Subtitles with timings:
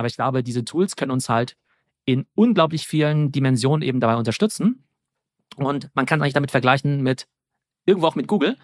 [0.00, 1.58] Aber ich glaube, diese Tools können uns halt
[2.06, 4.82] in unglaublich vielen Dimensionen eben dabei unterstützen.
[5.56, 7.26] Und man kann eigentlich damit vergleichen mit
[7.84, 8.56] irgendwo auch mit Google.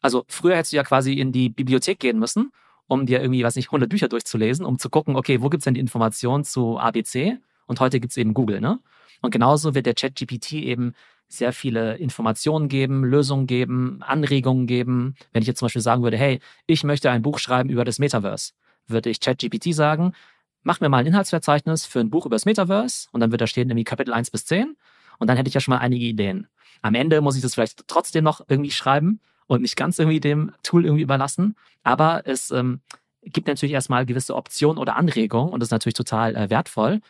[0.00, 2.50] Also früher hättest du ja quasi in die Bibliothek gehen müssen,
[2.88, 5.64] um dir irgendwie, weiß nicht, 100 Bücher durchzulesen, um zu gucken, okay, wo gibt es
[5.66, 7.38] denn die Informationen zu ABC?
[7.66, 8.80] Und heute gibt es eben Google, ne?
[9.22, 10.94] Und genauso wird der ChatGPT eben
[11.28, 15.14] sehr viele Informationen geben, Lösungen geben, Anregungen geben.
[15.30, 18.00] Wenn ich jetzt zum Beispiel sagen würde, hey, ich möchte ein Buch schreiben über das
[18.00, 18.54] Metaverse,
[18.88, 20.14] würde ich ChatGPT sagen,
[20.62, 23.46] mach mir mal ein Inhaltsverzeichnis für ein Buch über das Metaverse und dann wird da
[23.46, 24.76] stehen irgendwie Kapitel 1 bis 10
[25.18, 26.48] und dann hätte ich ja schon mal einige Ideen.
[26.82, 30.52] Am Ende muss ich das vielleicht trotzdem noch irgendwie schreiben und nicht ganz irgendwie dem
[30.62, 32.80] Tool irgendwie überlassen, aber es ähm,
[33.22, 37.00] gibt natürlich erstmal gewisse Optionen oder Anregungen und das ist natürlich total äh, wertvoll.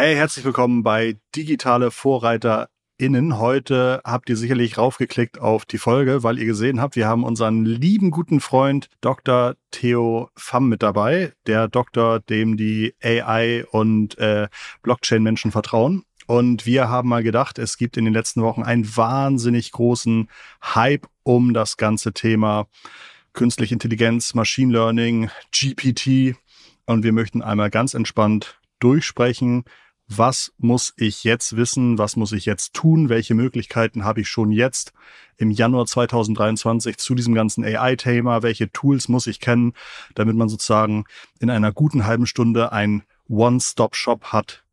[0.00, 3.36] Hey, herzlich willkommen bei Digitale VorreiterInnen.
[3.36, 7.64] Heute habt ihr sicherlich raufgeklickt auf die Folge, weil ihr gesehen habt, wir haben unseren
[7.64, 9.56] lieben guten Freund Dr.
[9.72, 14.46] Theo Pham mit dabei, der Doktor, dem die AI und äh,
[14.82, 16.04] Blockchain-Menschen vertrauen.
[16.28, 20.30] Und wir haben mal gedacht, es gibt in den letzten Wochen einen wahnsinnig großen
[20.62, 22.68] Hype um das ganze Thema
[23.32, 26.36] künstliche Intelligenz, Machine Learning, GPT.
[26.86, 29.64] Und wir möchten einmal ganz entspannt durchsprechen,
[30.08, 34.50] was muss ich jetzt wissen, was muss ich jetzt tun, welche Möglichkeiten habe ich schon
[34.50, 34.92] jetzt
[35.36, 39.74] im Januar 2023 zu diesem ganzen AI-Thema, welche Tools muss ich kennen,
[40.14, 41.04] damit man sozusagen
[41.40, 44.64] in einer guten halben Stunde ein One-Stop-Shop hat,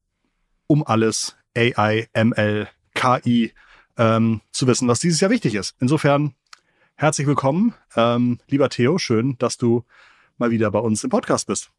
[0.67, 3.53] um alles AI, ML, KI
[3.97, 5.75] ähm, zu wissen, was dieses Jahr wichtig ist.
[5.79, 6.33] Insofern
[6.95, 9.83] herzlich willkommen, ähm, lieber Theo, schön, dass du
[10.37, 11.71] mal wieder bei uns im Podcast bist.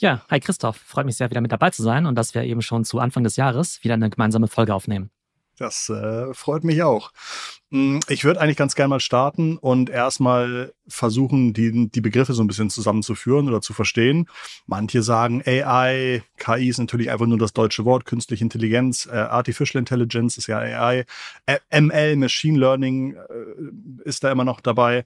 [0.00, 0.76] Ja, hi Christoph.
[0.76, 3.22] Freut mich sehr, wieder mit dabei zu sein und dass wir eben schon zu Anfang
[3.22, 5.10] des Jahres wieder eine gemeinsame Folge aufnehmen.
[5.56, 7.12] Das äh, freut mich auch.
[7.70, 12.42] Hm, ich würde eigentlich ganz gerne mal starten und erstmal versuchen, die, die Begriffe so
[12.42, 14.28] ein bisschen zusammenzuführen oder zu verstehen.
[14.66, 19.78] Manche sagen AI, KI ist natürlich einfach nur das deutsche Wort, künstliche Intelligenz, äh, Artificial
[19.80, 21.04] Intelligence ist ja AI,
[21.70, 25.04] ML, Machine Learning äh, ist da immer noch dabei.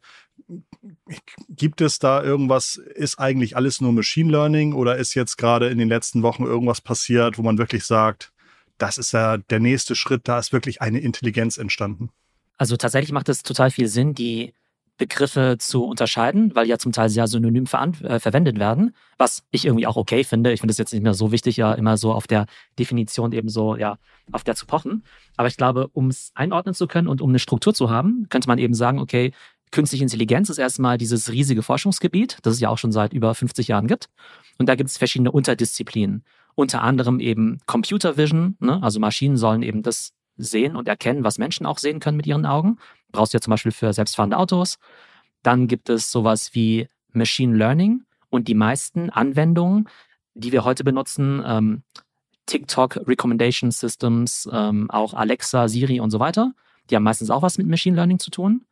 [1.51, 5.79] Gibt es da irgendwas, ist eigentlich alles nur Machine Learning oder ist jetzt gerade in
[5.79, 8.33] den letzten Wochen irgendwas passiert, wo man wirklich sagt,
[8.79, 12.11] das ist ja der nächste Schritt, da ist wirklich eine Intelligenz entstanden?
[12.57, 14.55] Also tatsächlich macht es total viel Sinn, die
[14.97, 19.87] Begriffe zu unterscheiden, weil ja zum Teil sehr synonym äh, verwendet werden, was ich irgendwie
[19.87, 20.53] auch okay finde.
[20.53, 22.47] Ich finde es jetzt nicht mehr so wichtig, ja immer so auf der
[22.81, 23.99] Definition eben so, ja,
[24.33, 25.05] auf der zu pochen.
[25.37, 28.49] Aber ich glaube, um es einordnen zu können und um eine Struktur zu haben, könnte
[28.49, 29.33] man eben sagen, okay,
[29.71, 33.69] Künstliche Intelligenz ist erstmal dieses riesige Forschungsgebiet, das es ja auch schon seit über 50
[33.69, 34.09] Jahren gibt.
[34.57, 36.25] Und da gibt es verschiedene Unterdisziplinen.
[36.59, 38.83] Unter anderem eben Computer Vision, ne?
[38.83, 42.47] also Maschinen sollen eben das sehen und erkennen, was Menschen auch sehen können mit ihren
[42.47, 42.79] Augen.
[43.13, 44.79] Brauchst du ja zum Beispiel für selbstfahrende Autos.
[45.45, 49.89] Dann gibt es sowas wie Machine Learning und die meisten Anwendungen,
[50.35, 51.83] die wir heute benutzen, ähm,
[52.47, 56.55] TikTok Recommendation Systems, ähm, auch Alexa, Siri und so weiter,
[56.91, 58.65] die haben meistens auch was mit Machine Learning zu tun.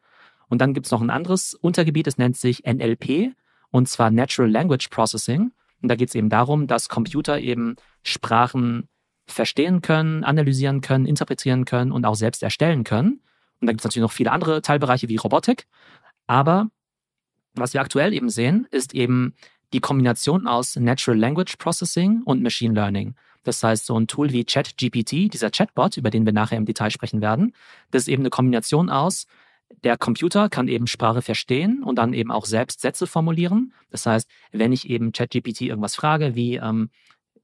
[0.49, 3.33] Und dann gibt es noch ein anderes Untergebiet, das nennt sich NLP,
[3.71, 5.53] und zwar Natural Language Processing.
[5.83, 8.89] Und da geht es eben darum, dass Computer eben Sprachen
[9.27, 13.21] verstehen können, analysieren können, interpretieren können und auch selbst erstellen können.
[13.61, 15.67] Und da gibt es natürlich noch viele andere Teilbereiche wie Robotik.
[16.27, 16.69] Aber
[17.55, 19.35] was wir aktuell eben sehen, ist eben
[19.73, 23.15] die Kombination aus Natural Language Processing und Machine Learning.
[23.43, 26.91] Das heißt, so ein Tool wie ChatGPT, dieser Chatbot, über den wir nachher im Detail
[26.91, 27.55] sprechen werden,
[27.91, 29.27] das ist eben eine Kombination aus
[29.83, 33.73] der Computer kann eben Sprache verstehen und dann eben auch selbst Sätze formulieren.
[33.91, 36.91] Das heißt, wenn ich eben ChatGPT irgendwas frage, wie ähm,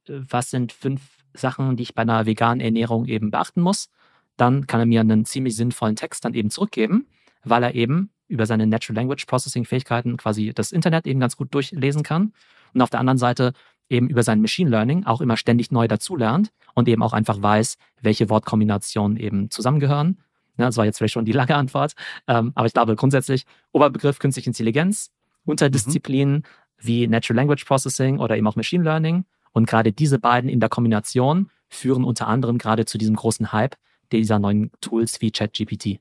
[0.06, 1.00] was sind fünf
[1.34, 3.88] Sachen, die ich bei einer veganen Ernährung eben beachten muss,
[4.36, 7.06] dann kann er mir einen ziemlich sinnvollen Text dann eben zurückgeben,
[7.44, 11.52] weil er eben über seine Natural Language Processing Fähigkeiten quasi das Internet eben ganz gut
[11.54, 12.32] durchlesen kann.
[12.72, 13.52] Und auf der anderen Seite
[13.88, 17.76] eben über sein Machine Learning auch immer ständig neu dazulernt und eben auch einfach weiß,
[18.00, 20.18] welche Wortkombinationen eben zusammengehören
[20.58, 21.94] ja, das war jetzt vielleicht schon die lange Antwort.
[22.26, 25.10] Ähm, aber ich glaube grundsätzlich, Oberbegriff künstliche Intelligenz,
[25.44, 26.42] Unterdisziplinen mhm.
[26.78, 29.24] wie Natural Language Processing oder eben auch Machine Learning.
[29.52, 33.76] Und gerade diese beiden in der Kombination führen unter anderem gerade zu diesem großen Hype
[34.12, 36.00] dieser neuen Tools wie ChatGPT.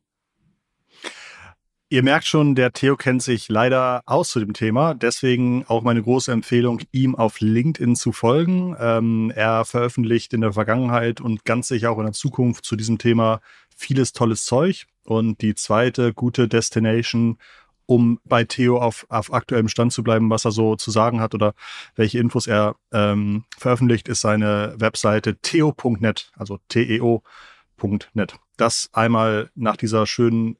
[1.94, 4.94] Ihr merkt schon, der Theo kennt sich leider aus zu dem Thema.
[4.94, 8.78] Deswegen auch meine große Empfehlung, ihm auf LinkedIn zu folgen.
[8.80, 12.98] Ähm, er veröffentlicht in der Vergangenheit und ganz sicher auch in der Zukunft zu diesem
[12.98, 13.42] Thema
[13.82, 14.86] vieles tolles Zeug.
[15.04, 17.38] Und die zweite gute Destination,
[17.86, 21.34] um bei Theo auf, auf aktuellem Stand zu bleiben, was er so zu sagen hat
[21.34, 21.54] oder
[21.96, 28.36] welche Infos er ähm, veröffentlicht, ist seine Webseite theo.net, also teo.net.
[28.56, 30.58] Das einmal nach dieser schönen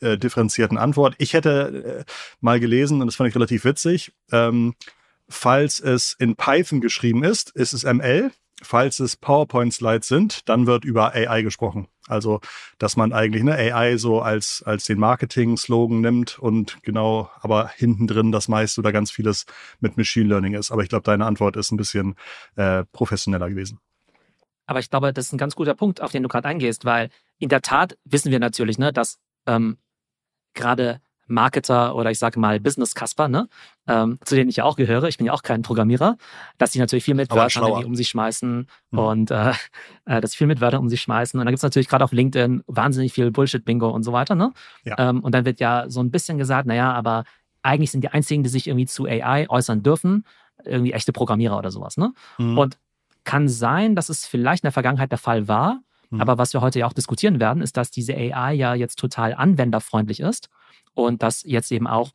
[0.00, 1.16] äh, differenzierten Antwort.
[1.18, 4.74] Ich hätte äh, mal gelesen, und das fand ich relativ witzig, ähm,
[5.28, 8.30] falls es in Python geschrieben ist, ist es ML.
[8.62, 11.88] Falls es PowerPoint-Slides sind, dann wird über AI gesprochen.
[12.08, 12.40] Also,
[12.78, 18.06] dass man eigentlich eine AI so als, als den Marketing-Slogan nimmt und genau, aber hinten
[18.06, 19.46] drin das meiste oder ganz vieles
[19.78, 20.70] mit Machine Learning ist.
[20.70, 22.16] Aber ich glaube, deine Antwort ist ein bisschen
[22.56, 23.80] äh, professioneller gewesen.
[24.66, 27.10] Aber ich glaube, das ist ein ganz guter Punkt, auf den du gerade eingehst, weil
[27.38, 29.78] in der Tat wissen wir natürlich, ne, dass ähm,
[30.54, 33.48] gerade Marketer oder ich sage mal Business Casper, ne?
[33.86, 36.16] Ähm, zu denen ich ja auch gehöre, ich bin ja auch kein Programmierer,
[36.58, 38.98] dass die natürlich viel mit Wörtern um sich schmeißen mhm.
[38.98, 39.52] und äh,
[40.04, 41.38] äh, dass sie viel mit Wörtern um sich schmeißen.
[41.38, 44.52] Und dann gibt es natürlich gerade auf LinkedIn wahnsinnig viel Bullshit-Bingo und so weiter, ne?
[44.84, 44.96] Ja.
[44.98, 47.24] Ähm, und dann wird ja so ein bisschen gesagt, naja, aber
[47.62, 50.24] eigentlich sind die einzigen, die sich irgendwie zu AI äußern dürfen,
[50.64, 52.12] irgendwie echte Programmierer oder sowas, ne?
[52.38, 52.58] Mhm.
[52.58, 52.78] Und
[53.24, 55.80] kann sein, dass es vielleicht in der Vergangenheit der Fall war,
[56.10, 56.20] mhm.
[56.20, 59.34] aber was wir heute ja auch diskutieren werden, ist, dass diese AI ja jetzt total
[59.34, 60.48] anwenderfreundlich ist
[60.94, 62.12] und dass jetzt eben auch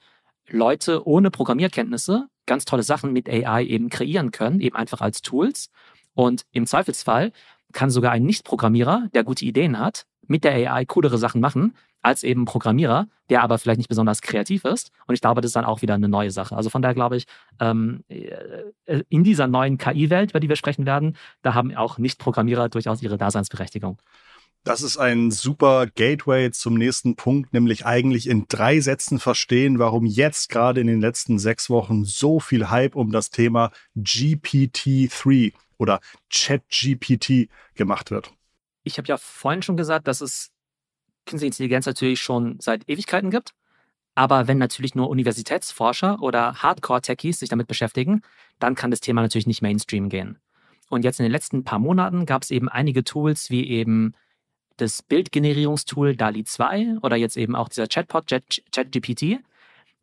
[0.47, 5.69] Leute ohne Programmierkenntnisse ganz tolle Sachen mit AI eben kreieren können, eben einfach als Tools.
[6.13, 7.31] Und im Zweifelsfall
[7.73, 11.73] kann sogar ein Nicht-Programmierer, der gute Ideen hat, mit der AI coolere Sachen machen,
[12.05, 14.91] als eben Programmierer, der aber vielleicht nicht besonders kreativ ist.
[15.07, 16.55] Und ich glaube, das ist dann auch wieder eine neue Sache.
[16.55, 17.25] Also von daher glaube ich,
[17.59, 22.69] ähm, äh, in dieser neuen KI-Welt, über die wir sprechen werden, da haben auch Nicht-Programmierer
[22.69, 23.97] durchaus ihre Daseinsberechtigung.
[24.63, 30.05] Das ist ein super Gateway zum nächsten Punkt, nämlich eigentlich in drei Sätzen verstehen, warum
[30.05, 35.99] jetzt gerade in den letzten sechs Wochen so viel Hype um das Thema GPT-3 oder
[36.31, 38.31] ChatGPT gemacht wird.
[38.83, 40.51] Ich habe ja vorhin schon gesagt, dass es
[41.25, 43.53] künstliche Intelligenz natürlich schon seit Ewigkeiten gibt.
[44.15, 48.21] Aber wenn natürlich nur Universitätsforscher oder Hardcore-Techies sich damit beschäftigen,
[48.59, 50.39] dann kann das Thema natürlich nicht Mainstream gehen.
[50.89, 54.13] Und jetzt in den letzten paar Monaten gab es eben einige Tools wie eben
[54.77, 59.39] das Bildgenerierungstool DALI 2 oder jetzt eben auch dieser Chatbot ChatGPT,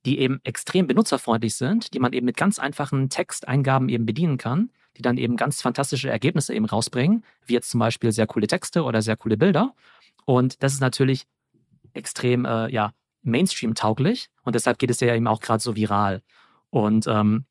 [0.04, 4.70] die eben extrem benutzerfreundlich sind, die man eben mit ganz einfachen Texteingaben eben bedienen kann,
[4.96, 8.82] die dann eben ganz fantastische Ergebnisse eben rausbringen, wie jetzt zum Beispiel sehr coole Texte
[8.82, 9.74] oder sehr coole Bilder.
[10.24, 11.26] Und das ist natürlich
[11.92, 12.92] extrem äh, ja,
[13.22, 16.22] Mainstream-tauglich und deshalb geht es ja eben auch gerade so viral.
[16.70, 17.44] Und ähm,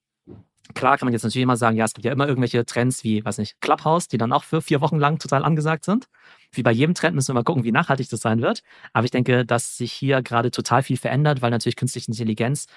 [0.74, 3.24] Klar kann man jetzt natürlich immer sagen, ja, es gibt ja immer irgendwelche Trends wie,
[3.26, 6.08] weiß nicht, Clubhouse, die dann auch für vier Wochen lang total angesagt sind.
[6.52, 8.62] Wie bei jedem Trend müssen wir mal gucken, wie nachhaltig das sein wird.
[8.94, 12.68] Aber ich denke, dass sich hier gerade total viel verändert, weil natürlich künstliche Intelligenz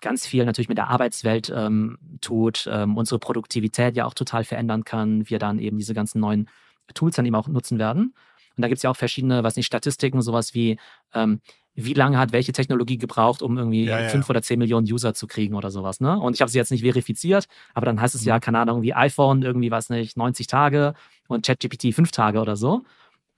[0.00, 4.84] ganz viel natürlich mit der Arbeitswelt ähm, tut, ähm, unsere Produktivität ja auch total verändern
[4.84, 6.48] kann, wir dann eben diese ganzen neuen
[6.94, 8.14] Tools dann eben auch nutzen werden.
[8.60, 10.78] Und da gibt es ja auch verschiedene, was nicht, Statistiken, sowas wie,
[11.14, 11.40] ähm,
[11.74, 14.08] wie lange hat welche Technologie gebraucht, um irgendwie ja, ja.
[14.10, 16.00] fünf oder zehn Millionen User zu kriegen oder sowas.
[16.00, 16.18] Ne?
[16.20, 18.28] Und ich habe sie jetzt nicht verifiziert, aber dann heißt es mhm.
[18.28, 20.92] ja, keine Ahnung, wie iPhone irgendwie, was nicht, 90 Tage
[21.26, 22.82] und ChatGPT fünf Tage oder so.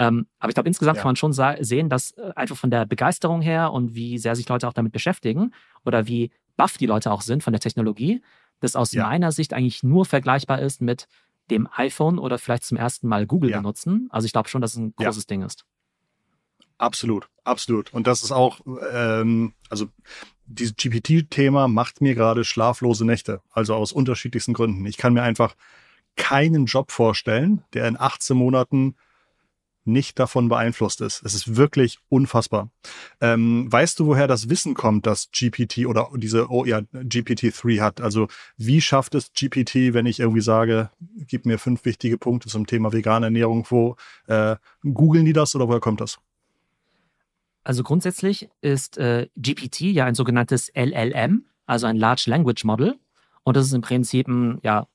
[0.00, 1.02] Ähm, aber ich glaube, insgesamt ja.
[1.02, 4.48] kann man schon sehen, dass äh, einfach von der Begeisterung her und wie sehr sich
[4.48, 5.52] Leute auch damit beschäftigen
[5.84, 8.22] oder wie baff die Leute auch sind von der Technologie,
[8.58, 11.06] das aus meiner Sicht eigentlich nur vergleichbar ist mit
[11.50, 14.08] dem iPhone oder vielleicht zum ersten Mal Google benutzen.
[14.10, 15.64] Also ich glaube schon, dass es ein großes Ding ist.
[16.78, 17.92] Absolut, absolut.
[17.92, 18.60] Und das ist auch,
[18.92, 19.86] ähm, also
[20.46, 24.84] dieses GPT-Thema macht mir gerade schlaflose Nächte, also aus unterschiedlichsten Gründen.
[24.86, 25.54] Ich kann mir einfach
[26.16, 28.96] keinen Job vorstellen, der in 18 Monaten
[29.84, 31.22] nicht davon beeinflusst ist.
[31.24, 32.70] Es ist wirklich unfassbar.
[33.20, 38.00] Ähm, weißt du, woher das Wissen kommt, dass GPT oder diese oh ja, GPT-3 hat?
[38.00, 40.90] Also wie schafft es GPT, wenn ich irgendwie sage,
[41.26, 43.96] gib mir fünf wichtige Punkte zum Thema vegane Ernährung, wo
[44.26, 46.18] äh, googeln die das oder woher kommt das?
[47.64, 52.98] Also grundsätzlich ist äh, GPT ja ein sogenanntes LLM, also ein Large Language Model.
[53.44, 54.86] Und das ist im Prinzip ein, ja,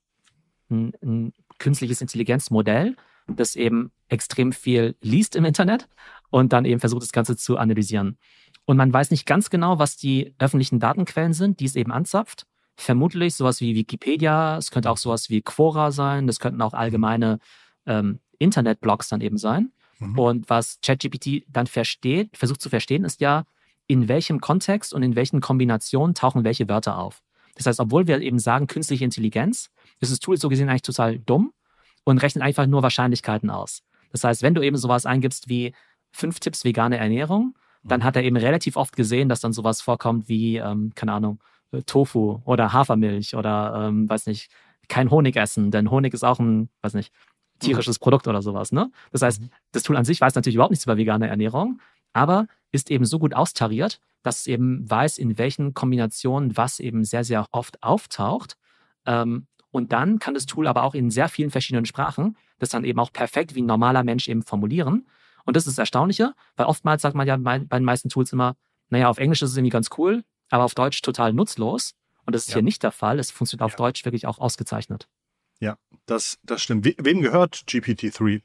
[0.70, 5.88] ein, ein künstliches Intelligenzmodell, das eben extrem viel liest im Internet
[6.30, 8.18] und dann eben versucht, das Ganze zu analysieren.
[8.64, 12.46] Und man weiß nicht ganz genau, was die öffentlichen Datenquellen sind, die es eben anzapft.
[12.76, 17.38] Vermutlich sowas wie Wikipedia, es könnte auch sowas wie Quora sein, das könnten auch allgemeine
[17.86, 19.72] ähm, Internetblogs dann eben sein.
[19.98, 20.18] Mhm.
[20.18, 23.44] Und was ChatGPT dann versteht, versucht zu verstehen, ist ja,
[23.88, 27.22] in welchem Kontext und in welchen Kombinationen tauchen welche Wörter auf.
[27.54, 31.18] Das heißt, obwohl wir eben sagen, künstliche Intelligenz, ist das Tool so gesehen eigentlich total
[31.18, 31.52] dumm
[32.04, 33.82] und rechnet einfach nur Wahrscheinlichkeiten aus.
[34.12, 35.74] Das heißt, wenn du eben sowas eingibst wie
[36.10, 38.04] fünf Tipps vegane Ernährung, dann mhm.
[38.04, 41.40] hat er eben relativ oft gesehen, dass dann sowas vorkommt wie, ähm, keine Ahnung,
[41.72, 44.50] äh, Tofu oder Hafermilch oder, ähm, weiß nicht,
[44.88, 47.12] kein Honig essen, denn Honig ist auch ein, weiß nicht,
[47.58, 48.72] tierisches Produkt oder sowas.
[48.72, 48.90] Ne?
[49.12, 49.50] Das heißt, mhm.
[49.72, 51.80] das Tool an sich weiß natürlich überhaupt nichts über vegane Ernährung,
[52.12, 57.04] aber ist eben so gut austariert, dass es eben weiß, in welchen Kombinationen was eben
[57.04, 58.56] sehr, sehr oft auftaucht.
[59.06, 62.84] Ähm, und dann kann das Tool aber auch in sehr vielen verschiedenen Sprachen das dann
[62.84, 65.06] eben auch perfekt wie ein normaler Mensch eben formulieren.
[65.44, 68.56] Und das ist das Erstaunliche, weil oftmals sagt man ja bei, den meisten Tools immer,
[68.90, 71.94] naja, auf Englisch ist es irgendwie ganz cool, aber auf Deutsch total nutzlos.
[72.26, 72.54] Und das ist ja.
[72.54, 73.18] hier nicht der Fall.
[73.18, 73.76] Es funktioniert auf ja.
[73.78, 75.08] Deutsch wirklich auch ausgezeichnet.
[75.60, 76.84] Ja, das, das stimmt.
[76.84, 78.42] We wem gehört GPT-3?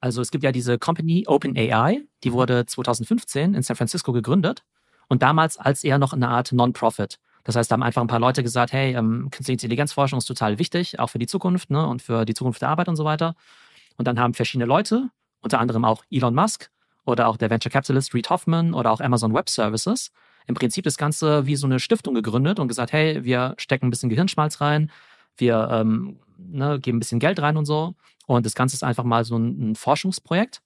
[0.00, 4.62] Also es gibt ja diese Company OpenAI, die wurde 2015 in San Francisco gegründet
[5.08, 7.18] und damals als eher noch eine Art Non-Profit.
[7.44, 10.58] Das heißt, da haben einfach ein paar Leute gesagt, hey, ähm, künstliche Intelligenzforschung ist total
[10.58, 13.34] wichtig, auch für die Zukunft ne, und für die Zukunft der Arbeit und so weiter.
[13.96, 16.70] Und dann haben verschiedene Leute, unter anderem auch Elon Musk
[17.04, 20.10] oder auch der Venture Capitalist Reed Hoffman oder auch Amazon Web Services,
[20.46, 23.90] im Prinzip das Ganze wie so eine Stiftung gegründet und gesagt, hey, wir stecken ein
[23.90, 24.90] bisschen Gehirnschmalz rein,
[25.36, 27.94] wir ähm, ne, geben ein bisschen Geld rein und so.
[28.26, 30.62] Und das Ganze ist einfach mal so ein, ein Forschungsprojekt.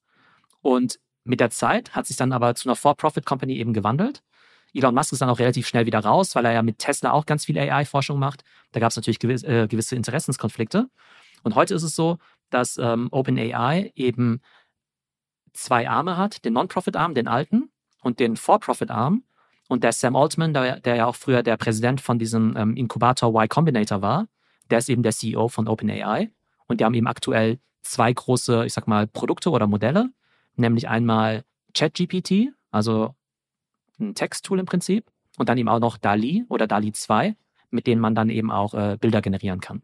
[0.61, 4.21] Und mit der Zeit hat sich dann aber zu einer For-Profit-Company eben gewandelt.
[4.73, 7.25] Elon Musk ist dann auch relativ schnell wieder raus, weil er ja mit Tesla auch
[7.25, 8.43] ganz viel AI-Forschung macht.
[8.71, 10.89] Da gab es natürlich gewiss, äh, gewisse Interessenskonflikte.
[11.43, 12.17] Und heute ist es so,
[12.49, 14.41] dass ähm, OpenAI eben
[15.53, 17.69] zwei Arme hat, den Non-Profit-Arm, den alten,
[18.01, 19.23] und den For-Profit-Arm.
[19.69, 23.29] Und der Sam Altman, der, der, ja auch früher der Präsident von diesem ähm, Inkubator
[23.29, 24.27] Y Combinator war,
[24.69, 26.29] der ist eben der CEO von OpenAI.
[26.67, 30.09] Und die haben eben aktuell zwei große, ich sag mal, Produkte oder Modelle,
[30.55, 33.15] nämlich einmal ChatGPT, also
[34.09, 35.05] ein Texttool im Prinzip,
[35.37, 37.35] und dann eben auch noch DALI oder DALI 2,
[37.71, 39.81] mit denen man dann eben auch äh, Bilder generieren kann.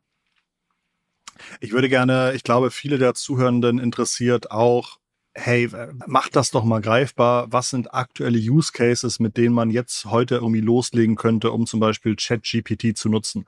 [1.60, 4.99] Ich würde gerne, ich glaube, viele der Zuhörenden interessiert auch,
[5.40, 5.70] hey,
[6.06, 7.48] macht das doch mal greifbar.
[7.52, 11.80] Was sind aktuelle Use Cases, mit denen man jetzt heute irgendwie loslegen könnte, um zum
[11.80, 13.46] Beispiel ChatGPT zu nutzen?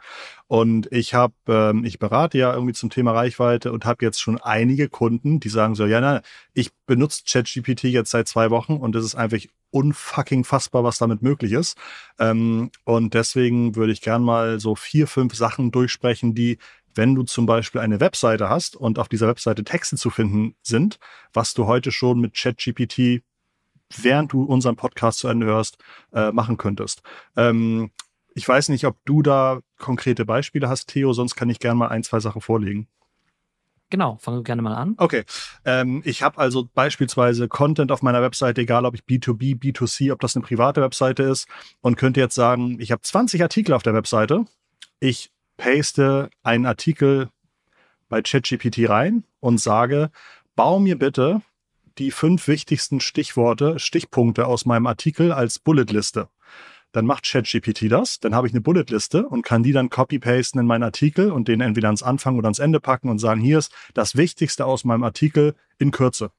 [0.48, 4.38] Und ich habe, ähm, ich berate ja irgendwie zum Thema Reichweite und habe jetzt schon
[4.40, 6.22] einige Kunden, die sagen so, ja, nein,
[6.54, 9.40] ich benutze ChatGPT jetzt seit zwei Wochen und es ist einfach
[9.72, 11.78] unfucking fassbar, was damit möglich ist.
[12.20, 16.58] Ähm, und deswegen würde ich gern mal so vier, fünf Sachen durchsprechen, die
[16.96, 21.00] wenn du zum Beispiel eine Webseite hast und auf dieser Webseite Texte zu finden sind,
[21.34, 23.24] was du heute schon mit ChatGPT,
[23.98, 25.78] während du unseren Podcast zu Ende hörst,
[26.14, 27.02] äh, machen könntest.
[27.36, 27.92] Ähm,
[28.34, 31.90] ich weiß nicht, ob du da konkrete Beispiele hast, Theo, sonst kann ich gerne mal
[31.90, 32.88] ein, zwei Sachen vorlegen.
[33.90, 34.96] Genau, fangen wir gerne mal an.
[34.98, 35.26] Okay.
[35.66, 40.22] Ähm, ich habe also beispielsweise Content auf meiner Webseite, egal ob ich B2B, B2C, ob
[40.22, 41.46] das eine private Webseite ist,
[41.82, 44.46] und könnte jetzt sagen, ich habe 20 Artikel auf der Webseite.
[45.02, 45.30] Ich
[45.62, 47.30] paste einen Artikel
[48.10, 50.10] bei ChatGPT rein und sage,
[50.56, 51.44] bau mir bitte
[52.00, 56.30] die fünf wichtigsten Stichworte, Stichpunkte aus meinem Artikel als Bulletliste.
[56.94, 60.66] Dann macht ChatGPT das, dann habe ich eine Bulletliste und kann die dann copy-pasten in
[60.66, 63.72] meinen Artikel und den entweder ans Anfang oder ans Ende packen und sagen, hier ist
[63.94, 66.32] das Wichtigste aus meinem Artikel in Kürze.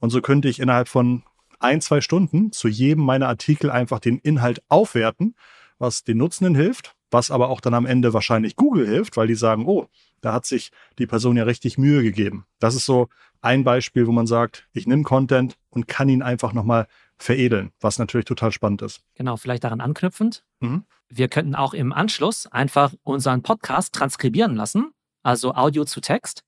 [0.00, 1.22] Und so könnte ich innerhalb von
[1.60, 5.36] ein, zwei Stunden zu jedem meiner Artikel einfach den Inhalt aufwerten,
[5.78, 9.34] was den Nutzenden hilft was aber auch dann am Ende wahrscheinlich Google hilft, weil die
[9.34, 9.86] sagen, oh,
[10.20, 12.44] da hat sich die Person ja richtig Mühe gegeben.
[12.58, 13.08] Das ist so
[13.40, 17.98] ein Beispiel, wo man sagt, ich nehme Content und kann ihn einfach nochmal veredeln, was
[17.98, 19.00] natürlich total spannend ist.
[19.14, 20.44] Genau, vielleicht daran anknüpfend.
[20.60, 20.84] Mhm.
[21.08, 24.92] Wir könnten auch im Anschluss einfach unseren Podcast transkribieren lassen,
[25.22, 26.42] also Audio zu Text,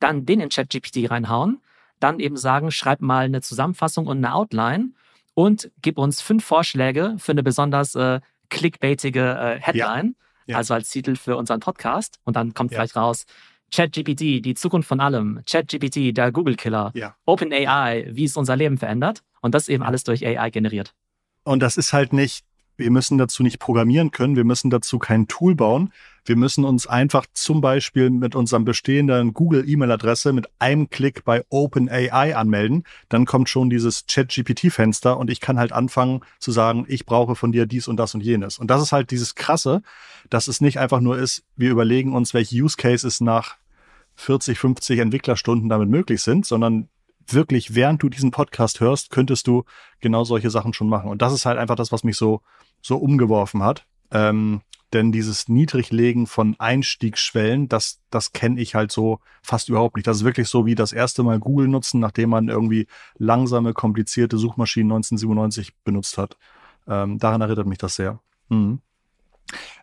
[0.00, 1.62] dann den in ChatGPT reinhauen,
[1.98, 4.92] dann eben sagen, schreib mal eine Zusammenfassung und eine Outline
[5.34, 10.14] und gib uns fünf Vorschläge für eine besonders äh, clickbaitige äh, Headline,
[10.46, 10.52] ja.
[10.52, 10.56] Ja.
[10.58, 12.18] also als Titel für unseren Podcast.
[12.24, 13.24] Und dann kommt vielleicht raus,
[13.72, 17.14] ChatGPT, die Zukunft von allem, ChatGPT, der Google-Killer, ja.
[17.24, 19.22] OpenAI, wie es unser Leben verändert.
[19.40, 20.92] Und das eben alles durch AI generiert.
[21.44, 22.44] Und das ist halt nicht
[22.80, 25.92] wir müssen dazu nicht programmieren können, wir müssen dazu kein Tool bauen.
[26.24, 32.36] Wir müssen uns einfach zum Beispiel mit unserem bestehenden Google-E-Mail-Adresse mit einem Klick bei OpenAI
[32.36, 32.84] anmelden.
[33.08, 37.52] Dann kommt schon dieses Chat-GPT-Fenster und ich kann halt anfangen zu sagen, ich brauche von
[37.52, 38.58] dir dies und das und jenes.
[38.58, 39.82] Und das ist halt dieses Krasse,
[40.28, 43.56] dass es nicht einfach nur ist, wir überlegen uns, welche Use Cases nach
[44.16, 46.88] 40, 50 Entwicklerstunden damit möglich sind, sondern
[47.26, 49.64] wirklich, während du diesen Podcast hörst, könntest du
[50.00, 51.10] genau solche Sachen schon machen.
[51.10, 52.42] Und das ist halt einfach das, was mich so,
[52.82, 53.86] so umgeworfen hat.
[54.10, 54.62] Ähm,
[54.92, 60.06] denn dieses Niedriglegen von Einstiegsschwellen, das, das kenne ich halt so fast überhaupt nicht.
[60.06, 64.36] Das ist wirklich so wie das erste Mal Google nutzen, nachdem man irgendwie langsame, komplizierte
[64.36, 66.36] Suchmaschinen 1997 benutzt hat.
[66.88, 68.18] Ähm, daran erinnert mich das sehr.
[68.48, 68.80] Mhm.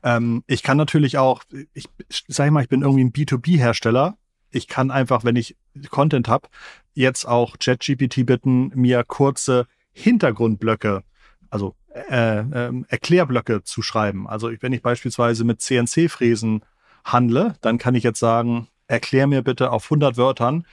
[0.03, 1.89] Ähm, ich kann natürlich auch, ich
[2.27, 4.17] sag mal, ich bin irgendwie ein B2B-Hersteller
[4.51, 5.55] ich kann einfach, wenn ich
[5.89, 6.47] Content habe,
[6.93, 11.03] jetzt auch ChatGPT bitten, mir kurze Hintergrundblöcke,
[11.49, 11.75] also
[12.09, 14.27] äh, äh, Erklärblöcke zu schreiben.
[14.27, 16.61] Also wenn ich beispielsweise mit CNC-Fräsen
[17.03, 20.65] handle, dann kann ich jetzt sagen, erklär mir bitte auf 100 Wörtern,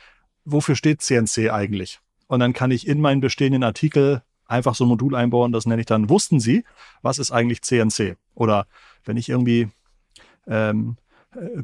[0.44, 2.00] wofür steht CNC eigentlich?
[2.26, 5.80] Und dann kann ich in meinen bestehenden Artikel einfach so ein Modul einbauen, das nenne
[5.80, 6.64] ich dann, wussten Sie,
[7.02, 8.16] was ist eigentlich CNC?
[8.34, 8.66] Oder
[9.04, 9.68] wenn ich irgendwie
[10.46, 10.96] ähm,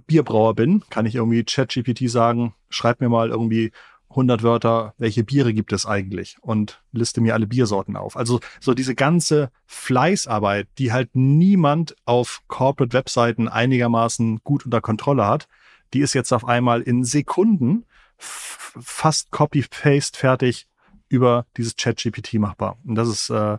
[0.06, 3.72] Bierbrauer bin, kann ich irgendwie ChatGPT sagen, schreib mir mal irgendwie
[4.10, 8.16] 100 Wörter, welche Biere gibt es eigentlich und liste mir alle Biersorten auf.
[8.16, 15.26] Also so diese ganze Fleißarbeit, die halt niemand auf Corporate Webseiten einigermaßen gut unter Kontrolle
[15.26, 15.48] hat,
[15.94, 17.84] die ist jetzt auf einmal in Sekunden
[18.18, 20.66] fast Copy-Paste fertig
[21.08, 22.78] über dieses Chat-GPT machbar.
[22.84, 23.58] Und das ist, äh,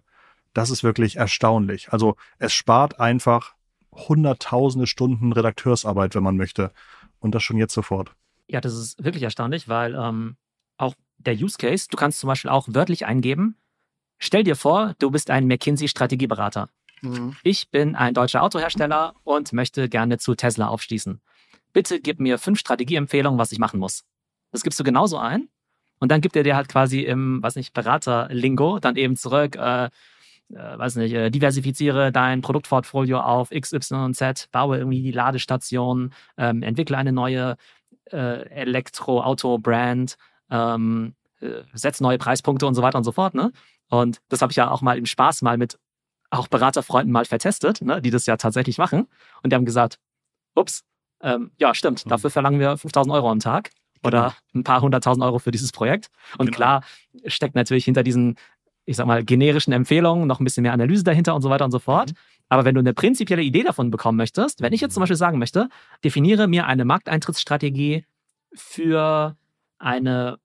[0.53, 1.91] das ist wirklich erstaunlich.
[1.91, 3.53] Also es spart einfach
[3.91, 6.71] hunderttausende Stunden Redakteursarbeit, wenn man möchte.
[7.19, 8.11] Und das schon jetzt sofort.
[8.47, 10.35] Ja, das ist wirklich erstaunlich, weil ähm,
[10.77, 13.55] auch der Use Case, du kannst zum Beispiel auch wörtlich eingeben,
[14.17, 16.69] stell dir vor, du bist ein McKinsey-Strategieberater.
[17.01, 17.35] Mhm.
[17.43, 21.21] Ich bin ein deutscher Autohersteller und möchte gerne zu Tesla aufschließen.
[21.73, 24.03] Bitte gib mir fünf Strategieempfehlungen, was ich machen muss.
[24.51, 25.47] Das gibst du genauso ein.
[25.99, 29.89] Und dann gibt er dir halt quasi im, weiß nicht, Berater-Lingo dann eben zurück, äh,
[30.53, 36.13] weiß nicht, äh, diversifiziere dein Produktportfolio auf X, Y und Z, baue irgendwie die Ladestation,
[36.37, 37.57] ähm, entwickle eine neue
[38.11, 40.17] äh, Elektro-Auto-Brand,
[40.49, 43.33] ähm, äh, setz neue Preispunkte und so weiter und so fort.
[43.33, 43.51] Ne?
[43.89, 45.77] Und das habe ich ja auch mal im Spaß mal mit
[46.29, 49.07] auch Beraterfreunden mal vertestet, ne, die das ja tatsächlich machen.
[49.43, 49.99] Und die haben gesagt,
[50.55, 50.83] ups,
[51.21, 52.33] ähm, ja, stimmt, dafür mhm.
[52.33, 53.71] verlangen wir 5000 Euro am Tag
[54.03, 54.33] oder genau.
[54.55, 56.09] ein paar hunderttausend Euro für dieses Projekt.
[56.37, 56.55] Und genau.
[56.55, 56.83] klar
[57.25, 58.37] steckt natürlich hinter diesen,
[58.91, 61.71] ich sag mal, generischen Empfehlungen noch ein bisschen mehr Analyse dahinter und so weiter und
[61.71, 62.11] so fort.
[62.11, 62.15] Mhm.
[62.49, 65.39] Aber wenn du eine prinzipielle Idee davon bekommen möchtest, wenn ich jetzt zum Beispiel sagen
[65.39, 65.69] möchte,
[66.03, 68.05] definiere mir eine Markteintrittsstrategie
[68.53, 69.37] für
[69.79, 70.37] eine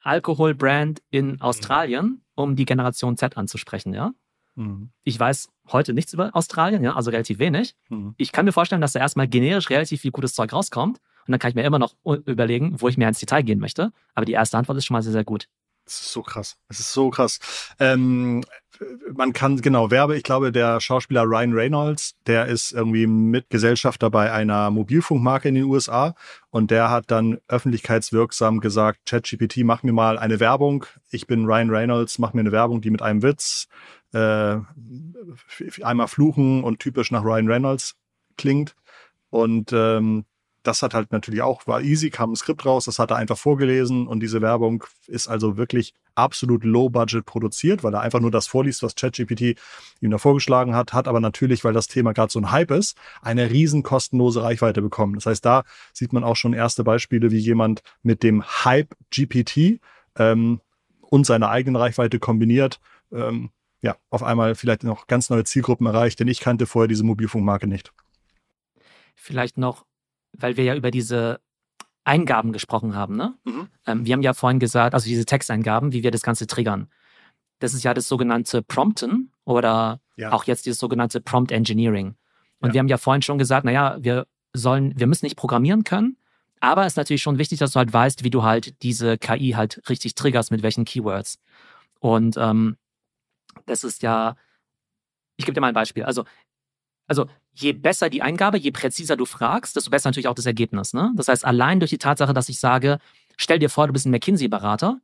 [0.00, 1.40] Alkoholbrand in mhm.
[1.40, 4.12] Australien, um die Generation Z anzusprechen, ja?
[4.54, 4.90] Mhm.
[5.04, 7.74] Ich weiß heute nichts über Australien, ja, also relativ wenig.
[7.90, 8.14] Mhm.
[8.16, 10.98] Ich kann mir vorstellen, dass da erstmal generisch relativ viel gutes Zeug rauskommt.
[11.26, 13.92] Und dann kann ich mir immer noch überlegen, wo ich mehr ins Detail gehen möchte.
[14.14, 15.48] Aber die erste Antwort ist schon mal sehr, sehr gut.
[15.90, 16.56] Das ist so krass.
[16.68, 17.40] Das ist so krass.
[17.80, 18.44] Ähm,
[19.12, 24.30] man kann, genau, Werbe, ich glaube, der Schauspieler Ryan Reynolds, der ist irgendwie Mitgesellschafter bei
[24.32, 26.14] einer Mobilfunkmarke in den USA
[26.50, 30.86] und der hat dann öffentlichkeitswirksam gesagt, ChatGPT, mach mir mal eine Werbung.
[31.10, 33.66] Ich bin Ryan Reynolds, mach mir eine Werbung, die mit einem Witz
[34.12, 34.58] äh,
[35.82, 37.96] einmal fluchen und typisch nach Ryan Reynolds
[38.36, 38.76] klingt.
[39.30, 40.24] Und ähm,
[40.62, 43.38] das hat halt natürlich auch, war easy, kam ein Skript raus, das hat er einfach
[43.38, 48.30] vorgelesen und diese Werbung ist also wirklich absolut low budget produziert, weil er einfach nur
[48.30, 49.58] das vorliest, was ChatGPT
[50.00, 52.96] ihm da vorgeschlagen hat, hat aber natürlich, weil das Thema gerade so ein Hype ist,
[53.22, 55.14] eine riesen kostenlose Reichweite bekommen.
[55.14, 59.80] Das heißt, da sieht man auch schon erste Beispiele, wie jemand mit dem Hype GPT
[60.18, 60.60] ähm,
[61.00, 62.80] und seiner eigenen Reichweite kombiniert,
[63.12, 63.50] ähm,
[63.82, 67.66] ja, auf einmal vielleicht noch ganz neue Zielgruppen erreicht, denn ich kannte vorher diese Mobilfunkmarke
[67.66, 67.92] nicht.
[69.14, 69.86] Vielleicht noch
[70.32, 71.40] weil wir ja über diese
[72.04, 73.16] Eingaben gesprochen haben.
[73.16, 73.34] Ne?
[73.44, 73.68] Mhm.
[73.86, 76.88] Ähm, wir haben ja vorhin gesagt, also diese Texteingaben, wie wir das Ganze triggern.
[77.58, 80.32] Das ist ja das sogenannte Prompten oder ja.
[80.32, 82.14] auch jetzt dieses sogenannte Prompt Engineering.
[82.60, 82.74] Und ja.
[82.74, 86.16] wir haben ja vorhin schon gesagt, naja, wir sollen, wir müssen nicht programmieren können,
[86.60, 89.52] aber es ist natürlich schon wichtig, dass du halt weißt, wie du halt diese KI
[89.52, 91.38] halt richtig triggerst, mit welchen Keywords.
[92.00, 92.76] Und ähm,
[93.66, 94.36] das ist ja,
[95.36, 96.04] ich gebe dir mal ein Beispiel.
[96.04, 96.24] Also
[97.10, 100.94] also je besser die Eingabe, je präziser du fragst, desto besser natürlich auch das Ergebnis.
[100.94, 101.12] Ne?
[101.16, 103.00] Das heißt, allein durch die Tatsache, dass ich sage,
[103.36, 105.00] stell dir vor, du bist ein McKinsey-Berater,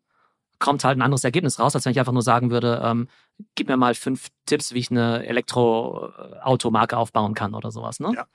[0.61, 3.09] kommt halt ein anderes Ergebnis raus, als wenn ich einfach nur sagen würde, ähm,
[3.57, 7.99] gib mir mal fünf Tipps, wie ich eine Elektroautomarke aufbauen kann oder sowas.
[7.99, 8.12] Ne?
[8.14, 8.27] Ja.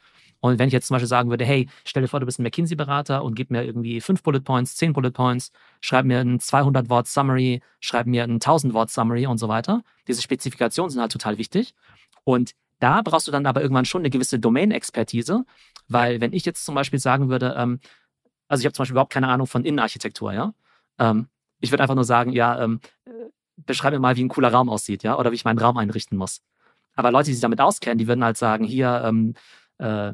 [0.42, 2.44] Und wenn ich jetzt zum Beispiel sagen würde, hey, stell dir vor, du bist ein
[2.44, 7.62] McKinsey-Berater und gib mir irgendwie fünf Bullet Points, zehn Bullet Points, schreib mir ein 200-Wort-Summary,
[7.80, 9.82] schreib mir ein 1000-Wort-Summary und so weiter.
[10.10, 11.74] Diese Spezifikationen sind halt total wichtig.
[12.26, 15.46] Und da brauchst du dann aber irgendwann schon eine gewisse Domain-Expertise,
[15.88, 17.80] weil wenn ich jetzt zum Beispiel sagen würde, ähm,
[18.48, 20.54] also ich habe zum Beispiel überhaupt keine Ahnung von Innenarchitektur, ja.
[21.00, 21.28] Ähm,
[21.60, 23.12] ich würde einfach nur sagen, ja, ähm, äh,
[23.58, 26.18] beschreib mir mal, wie ein cooler Raum aussieht, ja, oder wie ich meinen Raum einrichten
[26.18, 26.42] muss.
[26.96, 29.36] Aber Leute, die sich damit auskennen, die würden halt sagen, hier, ähm,
[29.78, 30.14] äh,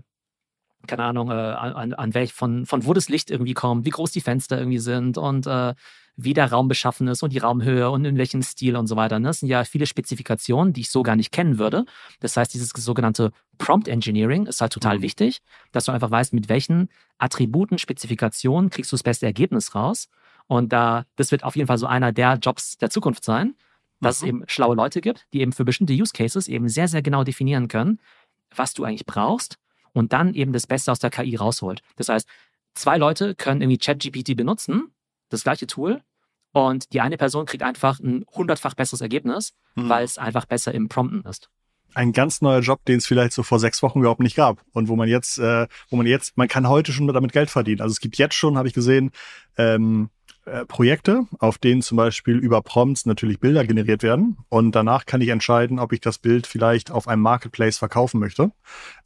[0.87, 4.11] keine Ahnung, äh, an, an welch, von, von wo das Licht irgendwie kommt, wie groß
[4.11, 5.73] die Fenster irgendwie sind und äh,
[6.17, 9.19] wie der Raum beschaffen ist und die Raumhöhe und in welchem Stil und so weiter.
[9.19, 9.27] Ne?
[9.27, 11.85] Das sind ja viele Spezifikationen, die ich so gar nicht kennen würde.
[12.19, 15.03] Das heißt, dieses sogenannte Prompt Engineering ist halt total mhm.
[15.03, 15.39] wichtig,
[15.71, 20.09] dass du einfach weißt, mit welchen Attributen, Spezifikationen kriegst du das beste Ergebnis raus.
[20.47, 23.53] Und da, das wird auf jeden Fall so einer der Jobs der Zukunft sein,
[24.01, 24.25] dass mhm.
[24.25, 27.23] es eben schlaue Leute gibt, die eben für bestimmte Use Cases eben sehr, sehr genau
[27.23, 27.99] definieren können,
[28.55, 29.59] was du eigentlich brauchst
[29.93, 31.83] und dann eben das Beste aus der KI rausholt.
[31.95, 32.27] Das heißt,
[32.73, 34.91] zwei Leute können irgendwie ChatGPT benutzen
[35.29, 36.01] das gleiche Tool
[36.51, 39.89] und die eine Person kriegt einfach ein hundertfach besseres Ergebnis, mhm.
[39.89, 41.49] weil es einfach besser im Prompten ist.
[41.93, 44.87] Ein ganz neuer Job, den es vielleicht so vor sechs Wochen überhaupt nicht gab und
[44.87, 47.81] wo man jetzt, äh, wo man jetzt, man kann heute schon damit Geld verdienen.
[47.81, 49.11] Also es gibt jetzt schon, habe ich gesehen,
[49.57, 50.09] ähm,
[50.47, 54.37] äh, Projekte, auf denen zum Beispiel über Prompts natürlich Bilder generiert werden.
[54.49, 58.51] Und danach kann ich entscheiden, ob ich das Bild vielleicht auf einem Marketplace verkaufen möchte.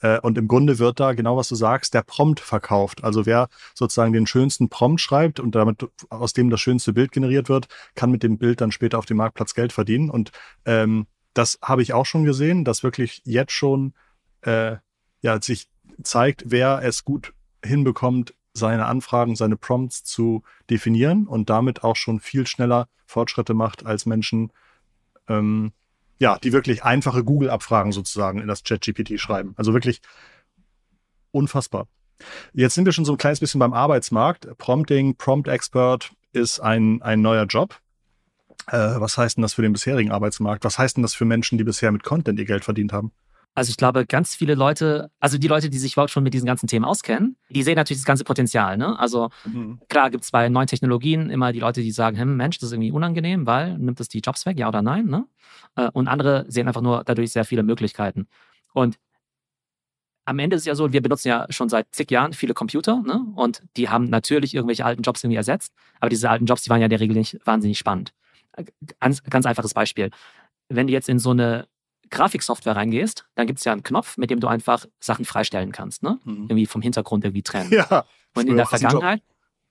[0.01, 3.04] Äh, und im Grunde wird da genau was du sagst, der Prompt verkauft.
[3.04, 7.49] Also wer sozusagen den schönsten Prompt schreibt und damit aus dem das schönste Bild generiert
[7.49, 10.12] wird, kann mit dem Bild dann später auf dem Marktplatz Geld verdienen.
[10.12, 10.32] Und
[10.65, 13.93] ähm, das habe ich auch schon gesehen, dass wirklich jetzt schon
[14.41, 14.75] äh,
[15.21, 15.69] ja, sich
[16.04, 22.20] zeigt, wer es gut hinbekommt, seine Anfragen, seine Prompts zu definieren und damit auch schon
[22.20, 24.52] viel schneller Fortschritte macht als Menschen,
[25.28, 25.74] ähm,
[26.20, 29.54] ja, die wirklich einfache Google-Abfragen sozusagen in das ChatGPT schreiben.
[29.58, 30.02] Also wirklich
[31.32, 31.88] unfassbar.
[32.54, 34.48] Jetzt sind wir schon so ein kleines bisschen beim Arbeitsmarkt.
[34.58, 37.80] Prompting, Prompt Expert ist ein, ein neuer Job.
[38.68, 40.64] Äh, was heißt denn das für den bisherigen Arbeitsmarkt?
[40.64, 43.12] Was heißt denn das für Menschen, die bisher mit Content ihr Geld verdient haben?
[43.54, 46.46] Also ich glaube, ganz viele Leute, also die Leute, die sich überhaupt schon mit diesen
[46.46, 48.78] ganzen Themen auskennen, die sehen natürlich das ganze Potenzial.
[48.78, 48.98] Ne?
[48.98, 49.80] Also mhm.
[49.90, 52.74] klar gibt es bei neuen Technologien immer die Leute, die sagen, hm, Mensch, das ist
[52.74, 55.08] irgendwie unangenehm, weil nimmt das die Jobs weg, ja oder nein?
[55.08, 55.26] Ne?
[55.76, 58.28] Äh, und andere sehen einfach nur dadurch sehr viele Möglichkeiten.
[58.74, 58.98] Und
[60.24, 63.02] am Ende ist es ja so, wir benutzen ja schon seit zig Jahren viele Computer
[63.02, 63.26] ne?
[63.36, 66.80] und die haben natürlich irgendwelche alten Jobs irgendwie ersetzt, aber diese alten Jobs, die waren
[66.80, 68.14] ja in der Regel nicht wahnsinnig spannend.
[68.54, 68.64] Äh,
[69.02, 70.10] ganz, ganz einfaches Beispiel.
[70.70, 71.68] Wenn du jetzt in so eine
[72.12, 76.04] Grafiksoftware reingehst, dann gibt es ja einen Knopf, mit dem du einfach Sachen freistellen kannst,
[76.04, 76.19] ne?
[76.24, 76.43] Mhm.
[76.43, 77.71] Irgendwie vom Hintergrund irgendwie trennen.
[77.71, 78.06] Ja.
[78.36, 79.21] Und in der Vergangenheit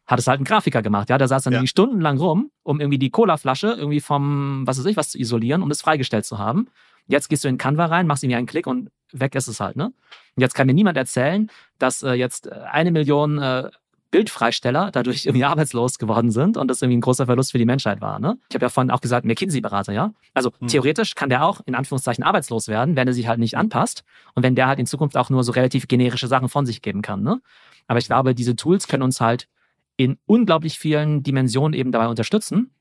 [0.06, 1.18] hat es halt ein Grafiker gemacht, ja.
[1.18, 1.58] Der saß dann ja.
[1.58, 5.62] irgendwie stundenlang rum, um irgendwie die Colaflasche irgendwie vom, was weiß ich, was zu isolieren,
[5.62, 6.68] um es freigestellt zu haben.
[7.06, 9.76] Jetzt gehst du in Canva rein, machst irgendwie einen Klick und weg ist es halt,
[9.76, 9.86] ne?
[9.86, 13.70] Und jetzt kann mir niemand erzählen, dass äh, jetzt äh, eine Million äh,
[14.10, 18.00] Bildfreisteller dadurch irgendwie arbeitslos geworden sind und das irgendwie ein großer Verlust für die Menschheit
[18.00, 18.18] war.
[18.18, 18.38] Ne?
[18.48, 20.12] Ich habe ja vorhin auch gesagt, McKinsey-Berater, ja.
[20.34, 20.68] Also hm.
[20.68, 24.42] theoretisch kann der auch in Anführungszeichen arbeitslos werden, wenn er sich halt nicht anpasst und
[24.42, 27.22] wenn der halt in Zukunft auch nur so relativ generische Sachen von sich geben kann.
[27.22, 27.40] Ne?
[27.86, 29.48] Aber ich glaube, diese Tools können uns halt
[29.96, 32.74] in unglaublich vielen Dimensionen eben dabei unterstützen.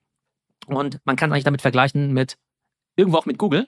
[0.68, 2.38] Und man kann eigentlich damit vergleichen mit
[2.96, 3.68] irgendwo auch mit Google.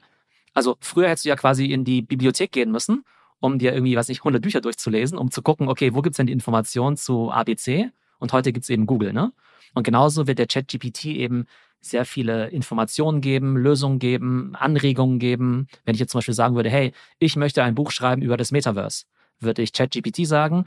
[0.53, 3.03] Also früher hättest du ja quasi in die Bibliothek gehen müssen
[3.41, 6.27] um dir irgendwie, was ich, 100 Bücher durchzulesen, um zu gucken, okay, wo gibt's denn
[6.27, 7.89] die Informationen zu ABC?
[8.19, 9.33] Und heute gibt's eben Google, ne?
[9.73, 11.45] Und genauso wird der ChatGPT eben
[11.79, 15.67] sehr viele Informationen geben, Lösungen geben, Anregungen geben.
[15.83, 18.51] Wenn ich jetzt zum Beispiel sagen würde, hey, ich möchte ein Buch schreiben über das
[18.51, 19.05] Metaverse,
[19.39, 20.65] würde ich ChatGPT sagen,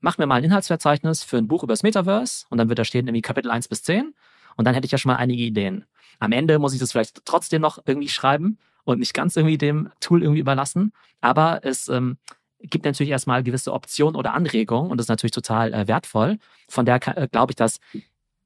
[0.00, 2.84] mach mir mal ein Inhaltsverzeichnis für ein Buch über das Metaverse und dann wird da
[2.84, 4.14] stehen irgendwie Kapitel 1 bis 10
[4.56, 5.84] und dann hätte ich ja schon mal einige Ideen.
[6.18, 9.90] Am Ende muss ich das vielleicht trotzdem noch irgendwie schreiben und nicht ganz irgendwie dem
[10.00, 10.92] Tool irgendwie überlassen.
[11.20, 12.16] Aber es ähm,
[12.60, 16.38] gibt natürlich erstmal gewisse Optionen oder Anregungen und das ist natürlich total äh, wertvoll.
[16.68, 17.80] Von daher äh, glaube ich, dass,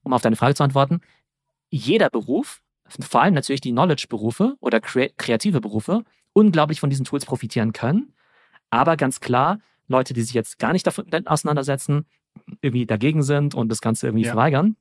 [0.02, 1.00] um auf deine Frage zu antworten,
[1.68, 2.62] jeder Beruf,
[3.00, 8.14] vor allem natürlich die Knowledge-Berufe oder kreative Berufe, unglaublich von diesen Tools profitieren können.
[8.70, 12.06] Aber ganz klar, Leute, die sich jetzt gar nicht davon auseinandersetzen,
[12.62, 14.32] irgendwie dagegen sind und das Ganze irgendwie ja.
[14.32, 14.76] verweigern,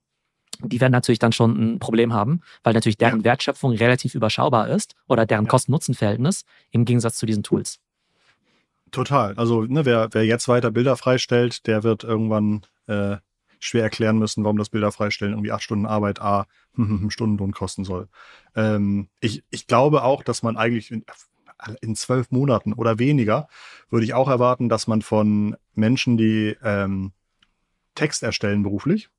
[0.64, 3.26] die werden natürlich dann schon ein Problem haben, weil natürlich deren ja.
[3.26, 5.50] Wertschöpfung relativ überschaubar ist oder deren ja.
[5.50, 7.80] Kosten-Nutzen-Verhältnis im Gegensatz zu diesen Tools.
[8.92, 9.36] Total.
[9.36, 13.18] Also ne, wer, wer jetzt weiter Bilder freistellt, der wird irgendwann äh,
[13.60, 16.48] schwer erklären müssen, warum das Bilder freistellen irgendwie acht Stunden Arbeit A
[17.10, 18.08] Stundenlohn kosten soll.
[18.56, 21.04] Ähm, ich, ich glaube auch, dass man eigentlich in,
[21.82, 23.48] in zwölf Monaten oder weniger
[23.90, 27.12] würde ich auch erwarten, dass man von Menschen, die ähm,
[27.96, 29.10] Text erstellen beruflich,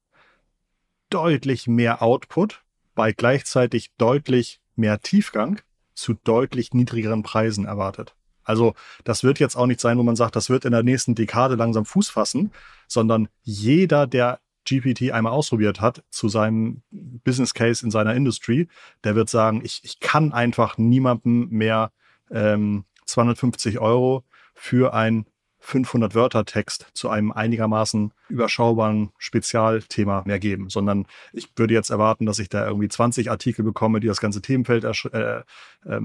[1.10, 2.62] deutlich mehr Output
[2.94, 5.60] bei gleichzeitig deutlich mehr Tiefgang
[5.94, 8.14] zu deutlich niedrigeren Preisen erwartet.
[8.42, 11.14] Also das wird jetzt auch nicht sein, wo man sagt, das wird in der nächsten
[11.14, 12.52] Dekade langsam Fuß fassen,
[12.88, 18.68] sondern jeder, der GPT einmal ausprobiert hat zu seinem Business Case in seiner Industry,
[19.04, 21.92] der wird sagen, ich, ich kann einfach niemandem mehr
[22.30, 25.26] ähm, 250 Euro für ein
[25.60, 32.26] 500 Wörter Text zu einem einigermaßen überschaubaren Spezialthema mehr geben, sondern ich würde jetzt erwarten,
[32.26, 35.42] dass ich da irgendwie 20 Artikel bekomme, die das ganze Themenfeld äh, äh,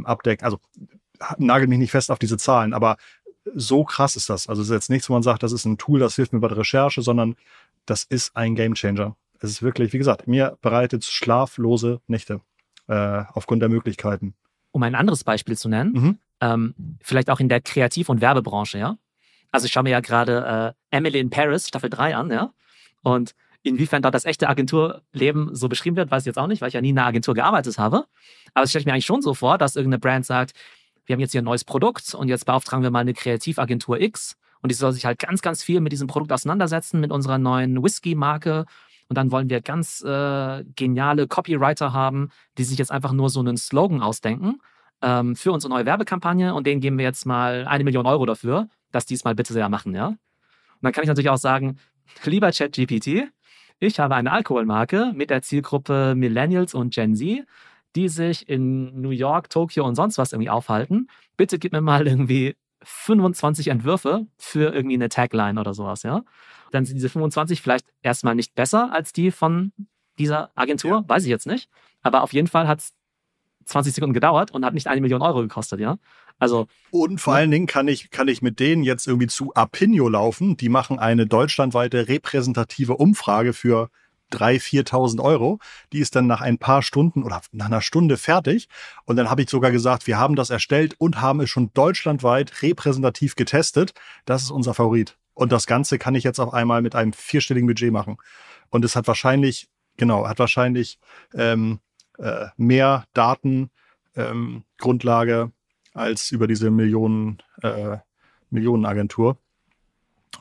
[0.04, 0.46] abdecken.
[0.46, 0.60] Also
[1.38, 2.98] nagel mich nicht fest auf diese Zahlen, aber
[3.54, 4.48] so krass ist das.
[4.48, 6.40] Also es ist jetzt nichts, wo man sagt, das ist ein Tool, das hilft mir
[6.40, 7.36] bei der Recherche, sondern
[7.86, 9.16] das ist ein Gamechanger.
[9.40, 12.42] Es ist wirklich, wie gesagt, mir bereitet schlaflose Nächte
[12.88, 14.34] äh, aufgrund der Möglichkeiten.
[14.72, 16.20] Um ein anderes Beispiel zu nennen, mhm.
[16.42, 18.98] ähm, vielleicht auch in der Kreativ- und Werbebranche, ja.
[19.56, 22.52] Also ich schaue mir ja gerade äh, Emily in Paris, Staffel 3 an, ja.
[23.04, 26.68] Und inwiefern dort das echte Agenturleben so beschrieben wird, weiß ich jetzt auch nicht, weil
[26.68, 28.04] ich ja nie in einer Agentur gearbeitet habe.
[28.54, 30.52] Aber es stelle ich mir eigentlich schon so vor, dass irgendeine Brand sagt,
[31.06, 34.36] wir haben jetzt hier ein neues Produkt und jetzt beauftragen wir mal eine Kreativagentur X
[34.62, 37.82] und die soll sich halt ganz, ganz viel mit diesem Produkt auseinandersetzen, mit unserer neuen
[37.82, 38.66] Whisky-Marke.
[39.08, 43.40] Und dann wollen wir ganz äh, geniale Copywriter haben, die sich jetzt einfach nur so
[43.40, 44.60] einen Slogan ausdenken
[45.02, 48.68] ähm, für unsere neue Werbekampagne und denen geben wir jetzt mal eine Million Euro dafür
[48.92, 50.08] das diesmal bitte sehr machen, ja?
[50.08, 50.18] Und
[50.82, 51.78] dann kann ich natürlich auch sagen,
[52.26, 53.32] lieber ChatGPT,
[53.80, 57.46] ich habe eine Alkoholmarke mit der Zielgruppe Millennials und Gen Z,
[57.96, 61.08] die sich in New York, Tokio und sonst was irgendwie aufhalten.
[61.38, 66.24] Bitte gib mir mal irgendwie 25 Entwürfe für irgendwie eine Tagline oder sowas, ja.
[66.72, 69.72] Dann sind diese 25 vielleicht erstmal nicht besser als die von
[70.18, 71.04] dieser Agentur, ja.
[71.08, 71.70] weiß ich jetzt nicht.
[72.02, 72.94] Aber auf jeden Fall hat es
[73.66, 75.98] 20 Sekunden gedauert und hat nicht eine Million Euro gekostet, ja.
[76.38, 76.68] Also.
[76.92, 80.58] Und vor allen Dingen kann ich, kann ich mit denen jetzt irgendwie zu Apinio laufen.
[80.58, 83.90] Die machen eine deutschlandweite repräsentative Umfrage für
[84.32, 85.60] 3.000, 4.000 Euro.
[85.94, 88.68] Die ist dann nach ein paar Stunden oder nach einer Stunde fertig.
[89.06, 92.62] Und dann habe ich sogar gesagt, wir haben das erstellt und haben es schon deutschlandweit
[92.62, 93.94] repräsentativ getestet.
[94.26, 95.18] Das ist unser Favorit.
[95.34, 98.18] Und das Ganze kann ich jetzt auf einmal mit einem vierstelligen Budget machen.
[98.70, 100.98] Und es hat wahrscheinlich, genau, hat wahrscheinlich
[101.34, 101.80] ähm,
[102.18, 105.52] äh, mehr Datengrundlage ähm,
[105.94, 107.98] als über diese Millionen, äh,
[108.50, 109.38] Millionenagentur.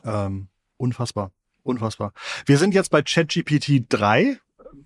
[0.03, 1.31] Ähm, unfassbar.
[1.63, 2.13] Unfassbar.
[2.45, 4.39] Wir sind jetzt bei ChatGPT 3.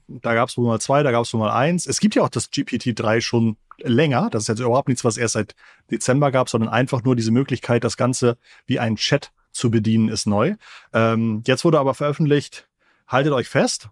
[0.08, 1.88] Da gab es wohl mal zwei, da gab es wohl mal eins.
[1.88, 4.30] Es gibt ja auch das GPT 3 schon länger.
[4.30, 5.56] Das ist jetzt überhaupt nichts, was erst seit
[5.91, 10.25] Dezember gab, sondern einfach nur diese Möglichkeit, das Ganze wie ein Chat zu bedienen, ist
[10.25, 10.56] neu.
[10.93, 12.69] Ähm, jetzt wurde aber veröffentlicht,
[13.08, 13.89] haltet euch fest,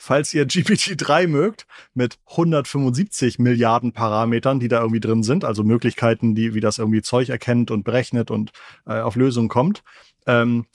[0.00, 6.34] falls ihr GPT-3 mögt, mit 175 Milliarden Parametern, die da irgendwie drin sind, also Möglichkeiten,
[6.34, 8.50] die, wie das irgendwie Zeug erkennt und berechnet und
[8.86, 9.82] äh, auf Lösungen kommt,
[10.26, 10.66] ähm,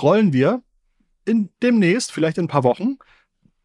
[0.00, 0.62] rollen wir
[1.24, 2.98] in demnächst, vielleicht in ein paar Wochen,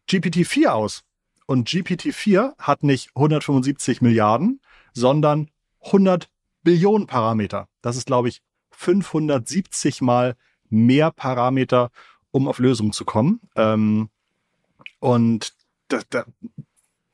[0.08, 1.02] GPT-4 aus.
[1.46, 4.62] Und GPT-4 hat nicht 175 Milliarden,
[4.94, 5.50] sondern
[5.84, 6.30] 100
[6.62, 7.68] Billionen Parameter.
[7.82, 10.34] Das ist, glaube ich, 570 mal
[10.70, 11.90] mehr Parameter,
[12.30, 13.40] um auf Lösungen zu kommen.
[13.54, 14.08] Ähm,
[15.00, 15.54] und
[15.88, 16.24] da, da,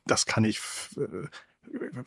[0.04, 0.60] das kann ich
[0.96, 1.28] äh,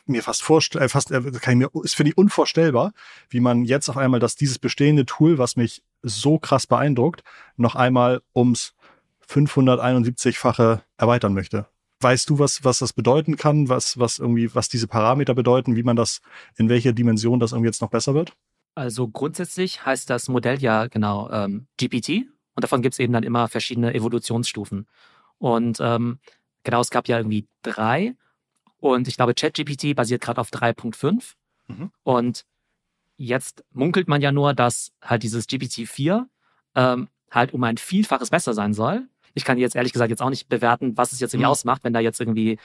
[0.06, 2.94] mir fast vorstellen, äh, fast, äh, kann ich mir, ist für die unvorstellbar,
[3.30, 7.24] wie man jetzt auf einmal, dass dieses bestehende Tool, was mich so krass beeindruckt,
[7.58, 8.74] noch einmal ums
[9.28, 11.68] 571-fache erweitern möchte.
[12.02, 15.84] Weißt du, was, was das bedeuten kann, was, was irgendwie, was diese Parameter bedeuten, wie
[15.84, 16.22] man das,
[16.56, 18.34] in welcher Dimension das irgendwie jetzt noch besser wird?
[18.76, 23.24] Also grundsätzlich heißt das Modell ja genau ähm, GPT und davon gibt es eben dann
[23.24, 24.88] immer verschiedene Evolutionsstufen.
[25.39, 26.19] Und ähm,
[26.63, 28.15] genau, es gab ja irgendwie drei
[28.80, 31.34] und ich glaube, ChatGPT basiert gerade auf 3.5.
[31.67, 31.91] Mhm.
[32.04, 32.45] Und
[33.17, 36.25] jetzt munkelt man ja nur, dass halt dieses GPT-4
[36.75, 39.08] ähm, halt um ein Vielfaches besser sein soll.
[39.34, 41.52] Ich kann jetzt ehrlich gesagt jetzt auch nicht bewerten, was es jetzt irgendwie mhm.
[41.52, 42.58] ausmacht, wenn da jetzt irgendwie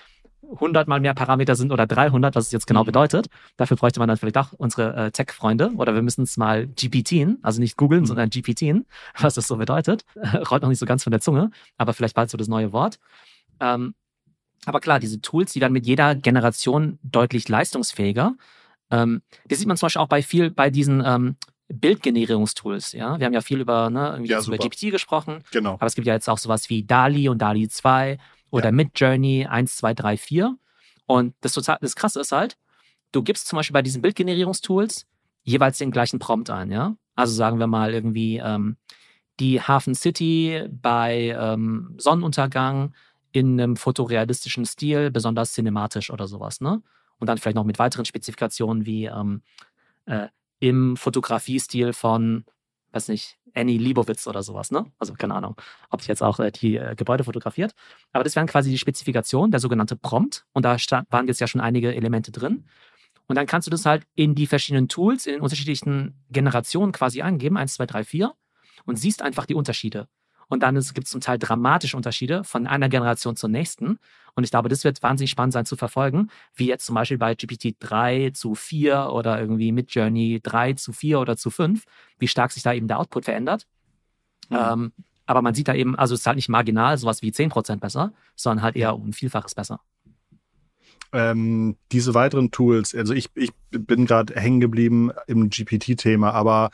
[0.53, 2.87] 100 mal mehr Parameter sind oder 300, was es jetzt genau mhm.
[2.87, 3.29] bedeutet.
[3.57, 7.39] Dafür bräuchte man dann vielleicht auch unsere äh, Tech-Freunde oder wir müssen es mal GPTen,
[7.43, 8.07] also nicht googeln, mhm.
[8.07, 8.87] sondern GPTen,
[9.19, 10.05] was das so bedeutet.
[10.51, 12.99] Rollt noch nicht so ganz von der Zunge, aber vielleicht bald so das neue Wort.
[13.61, 13.95] Ähm,
[14.67, 18.35] aber klar, diese Tools, die werden mit jeder Generation deutlich leistungsfähiger.
[18.91, 21.37] Ähm, das sieht man zum Beispiel auch bei viel bei diesen ähm,
[21.69, 22.93] Bildgenerierungstools.
[22.93, 25.43] Ja, wir haben ja viel über, ne, ja, über GPT gesprochen.
[25.51, 25.75] Genau.
[25.75, 28.19] Aber es gibt ja jetzt auch sowas wie DALI und DALI 2
[28.55, 28.73] oder ja.
[28.73, 30.57] Midjourney 1, 2, 3, 4.
[31.07, 32.57] Und das total, das Krasse ist halt,
[33.11, 35.07] du gibst zum Beispiel bei diesen Bildgenerierungstools
[35.43, 36.97] jeweils den gleichen Prompt ein, ja.
[37.17, 38.77] Also sagen wir mal irgendwie ähm,
[39.41, 42.95] die Hafen City bei ähm, Sonnenuntergang
[43.33, 46.81] in einem fotorealistischen Stil, besonders cinematisch oder sowas, ne?
[47.19, 49.43] Und dann vielleicht noch mit weiteren Spezifikationen wie ähm,
[50.07, 50.29] äh,
[50.61, 52.45] im Fotografiestil von,
[52.95, 54.87] weiß nicht, Annie Liebowitz oder sowas, ne?
[54.99, 55.57] Also keine Ahnung,
[55.91, 57.75] ob sie jetzt auch äh, die äh, Gebäude fotografiert.
[58.13, 60.45] Aber das wären quasi die Spezifikationen, der sogenannte Prompt.
[60.53, 62.65] Und da stand, waren jetzt ja schon einige Elemente drin.
[63.27, 67.23] Und dann kannst du das halt in die verschiedenen Tools, in den unterschiedlichen Generationen quasi
[67.23, 68.35] eingeben, 1, 2, 3, 4,
[68.85, 70.09] und siehst einfach die Unterschiede.
[70.49, 73.99] Und dann gibt es zum Teil dramatische Unterschiede von einer Generation zur nächsten.
[74.35, 77.35] Und ich glaube, das wird wahnsinnig spannend sein zu verfolgen, wie jetzt zum Beispiel bei
[77.35, 81.85] GPT 3 zu 4 oder irgendwie mit Journey 3 zu 4 oder zu 5,
[82.19, 83.67] wie stark sich da eben der Output verändert.
[84.51, 84.57] Mhm.
[84.57, 84.93] Ähm,
[85.27, 88.13] aber man sieht da eben, also es ist halt nicht marginal, sowas wie 10% besser,
[88.37, 89.81] sondern halt eher um ein Vielfaches besser.
[91.13, 96.71] Ähm, diese weiteren Tools, also ich, ich bin gerade hängen geblieben im GPT-Thema, aber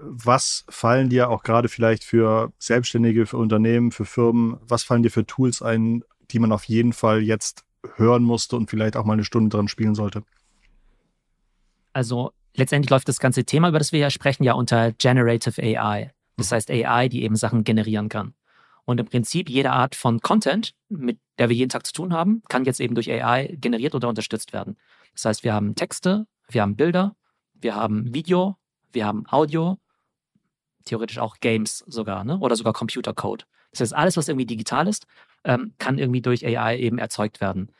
[0.00, 5.10] was fallen dir auch gerade vielleicht für Selbstständige, für Unternehmen, für Firmen, was fallen dir
[5.10, 7.64] für Tools ein, die man auf jeden Fall jetzt
[7.96, 10.22] hören musste und vielleicht auch mal eine Stunde dran spielen sollte?
[11.92, 16.12] Also letztendlich läuft das ganze Thema, über das wir ja sprechen, ja unter Generative AI.
[16.36, 16.54] Das mhm.
[16.54, 18.34] heißt AI, die eben Sachen generieren kann.
[18.84, 22.42] Und im Prinzip jede Art von Content, mit der wir jeden Tag zu tun haben,
[22.48, 24.76] kann jetzt eben durch AI generiert oder unterstützt werden.
[25.12, 27.14] Das heißt, wir haben Texte, wir haben Bilder,
[27.52, 28.56] wir haben Video,
[28.92, 29.78] wir haben Audio,
[30.88, 32.38] theoretisch auch Games sogar, ne?
[32.38, 33.46] Oder sogar Computercode.
[33.70, 35.06] Das heißt, alles, was irgendwie digital ist,
[35.44, 37.70] ähm, kann irgendwie durch AI eben erzeugt werden.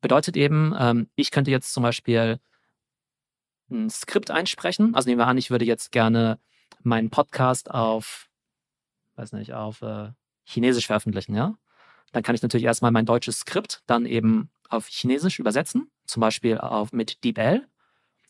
[0.00, 2.40] Bedeutet eben, ähm, ich könnte jetzt zum Beispiel
[3.70, 4.94] ein Skript einsprechen.
[4.94, 6.38] Also nehmen wir an, ich würde jetzt gerne
[6.82, 8.28] meinen Podcast auf,
[9.16, 10.10] weiß nicht, auf äh,
[10.44, 11.56] Chinesisch veröffentlichen, ja.
[12.12, 16.58] Dann kann ich natürlich erstmal mein deutsches Skript dann eben auf Chinesisch übersetzen, zum Beispiel
[16.58, 17.66] auf, mit DeepL.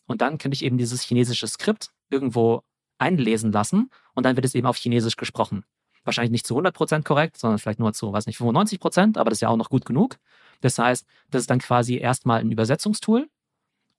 [0.07, 2.63] Und dann könnte ich eben dieses chinesische Skript irgendwo
[2.97, 5.63] einlesen lassen und dann wird es eben auf Chinesisch gesprochen.
[6.03, 9.41] Wahrscheinlich nicht zu 100% korrekt, sondern vielleicht nur zu, weiß nicht, 95%, aber das ist
[9.41, 10.17] ja auch noch gut genug.
[10.59, 13.29] Das heißt, das ist dann quasi erstmal ein Übersetzungstool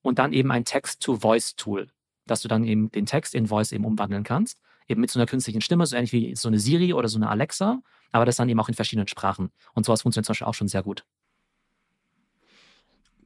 [0.02, 1.86] und dann eben ein Text-to-Voice-Tool,
[2.26, 4.58] dass du dann eben den Text in Voice eben umwandeln kannst.
[4.88, 7.28] Eben mit so einer künstlichen Stimme, so ähnlich wie so eine Siri oder so eine
[7.28, 9.52] Alexa, aber das dann eben auch in verschiedenen Sprachen.
[9.74, 11.04] Und sowas funktioniert zum Beispiel auch schon sehr gut.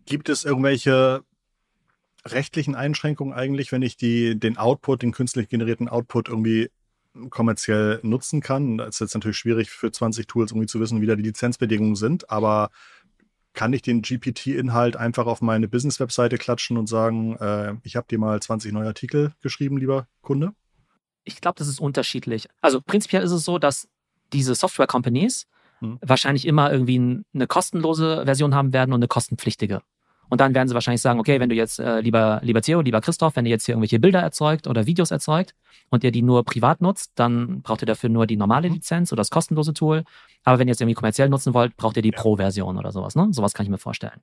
[0.04, 1.24] Gibt es irgendwelche
[2.26, 6.70] rechtlichen Einschränkungen eigentlich, wenn ich die, den Output, den künstlich generierten Output irgendwie
[7.30, 8.78] kommerziell nutzen kann?
[8.78, 11.96] Das ist jetzt natürlich schwierig für 20 Tools irgendwie zu wissen, wie da die Lizenzbedingungen
[11.96, 12.70] sind, aber
[13.54, 18.18] kann ich den GPT-Inhalt einfach auf meine Business-Webseite klatschen und sagen, äh, ich habe dir
[18.18, 20.52] mal 20 neue Artikel geschrieben, lieber Kunde?
[21.24, 22.48] Ich glaube, das ist unterschiedlich.
[22.60, 23.88] Also prinzipiell ist es so, dass
[24.32, 25.46] diese Software-Companies
[25.80, 25.98] hm.
[26.00, 29.82] wahrscheinlich immer irgendwie eine kostenlose Version haben werden und eine kostenpflichtige.
[30.32, 33.02] Und dann werden sie wahrscheinlich sagen, okay, wenn du jetzt, äh, lieber, lieber Theo, lieber
[33.02, 35.54] Christoph, wenn ihr jetzt hier irgendwelche Bilder erzeugt oder Videos erzeugt
[35.90, 38.76] und ihr die nur privat nutzt, dann braucht ihr dafür nur die normale mhm.
[38.76, 40.04] Lizenz oder das kostenlose Tool.
[40.42, 42.12] Aber wenn ihr es irgendwie kommerziell nutzen wollt, braucht ihr die.
[42.12, 43.14] Pro-Version oder sowas.
[43.14, 43.28] Ne?
[43.32, 44.22] Sowas kann ich mir vorstellen.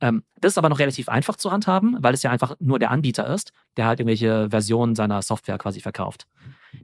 [0.00, 2.90] Ähm, das ist aber noch relativ einfach zu handhaben, weil es ja einfach nur der
[2.90, 6.26] Anbieter ist, der halt irgendwelche Versionen seiner Software quasi verkauft.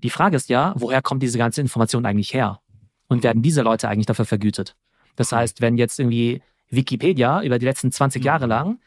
[0.03, 2.61] Die Frage ist ja, woher kommt diese ganze Information eigentlich her?
[3.09, 4.77] Und werden diese Leute eigentlich dafür vergütet?
[5.16, 5.37] Das mhm.
[5.37, 8.50] heißt, wenn jetzt irgendwie Wikipedia über die letzten 20 Jahre mhm.
[8.50, 8.78] lang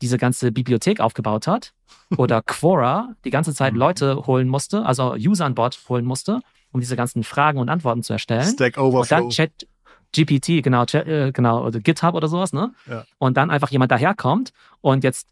[0.00, 1.72] diese ganze Bibliothek aufgebaut hat
[2.16, 3.78] oder Quora die ganze Zeit mhm.
[3.80, 6.40] Leute holen musste, also User an Bord holen musste,
[6.72, 8.44] um diese ganzen Fragen und Antworten zu erstellen.
[8.44, 9.00] Stack Overflow.
[9.00, 9.66] Und dann Chat
[10.14, 12.74] GPT, genau, Chat, äh, genau, oder GitHub oder sowas, ne?
[12.86, 13.04] Ja.
[13.18, 15.26] Und dann einfach jemand daherkommt und jetzt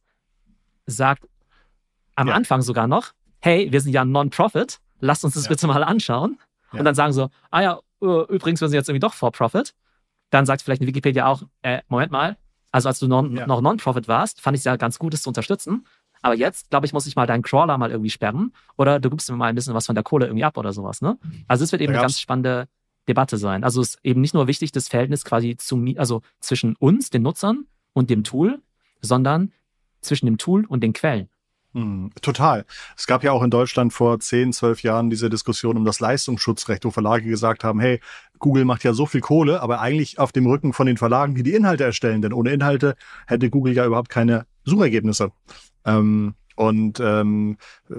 [0.86, 1.24] sagt
[2.16, 2.34] am ja.
[2.34, 5.50] Anfang sogar noch, hey, wir sind ja Non-Profit, lasst uns das ja.
[5.50, 6.38] bitte mal anschauen.
[6.72, 9.74] Und dann sagen so, ah ja, äh, übrigens, wir sind jetzt irgendwie doch For-Profit
[10.30, 12.36] dann sagt vielleicht in Wikipedia auch, äh, Moment mal,
[12.72, 13.46] also als du non, ja.
[13.46, 15.86] noch Non-Profit warst, fand ich es ja ganz gut, das zu unterstützen.
[16.22, 19.30] Aber jetzt, glaube ich, muss ich mal deinen Crawler mal irgendwie sperren oder du gibst
[19.30, 21.00] mir mal ein bisschen was von der Kohle irgendwie ab oder sowas.
[21.00, 21.18] Ne?
[21.48, 22.68] Also es wird eben eine ganz spannende
[23.08, 23.64] Debatte sein.
[23.64, 27.22] Also es ist eben nicht nur wichtig, das Verhältnis quasi zu, also zwischen uns, den
[27.22, 28.60] Nutzern und dem Tool,
[29.00, 29.52] sondern
[30.02, 31.28] zwischen dem Tool und den Quellen.
[31.72, 32.64] Hm, total.
[32.96, 36.84] Es gab ja auch in Deutschland vor 10, 12 Jahren diese Diskussion um das Leistungsschutzrecht,
[36.84, 38.00] wo Verlage gesagt haben, hey,
[38.40, 41.44] Google macht ja so viel Kohle, aber eigentlich auf dem Rücken von den Verlagen, die
[41.44, 42.22] die Inhalte erstellen.
[42.22, 45.30] Denn ohne Inhalte hätte Google ja überhaupt keine Suchergebnisse.
[45.84, 47.56] Ähm, und ähm,
[47.88, 47.94] äh,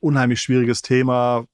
[0.00, 1.46] unheimlich schwieriges Thema.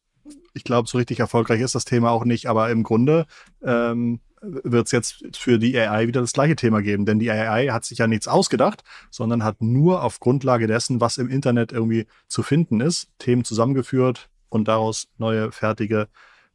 [0.54, 3.26] Ich glaube, so richtig erfolgreich ist das Thema auch nicht, aber im Grunde
[3.62, 7.07] ähm, wird es jetzt für die AI wieder das gleiche Thema geben.
[7.07, 11.18] Denn die AI hat sich ja nichts ausgedacht, sondern hat nur auf Grundlage dessen, was
[11.18, 16.09] im Internet irgendwie zu finden ist, Themen zusammengeführt und daraus neue fertige,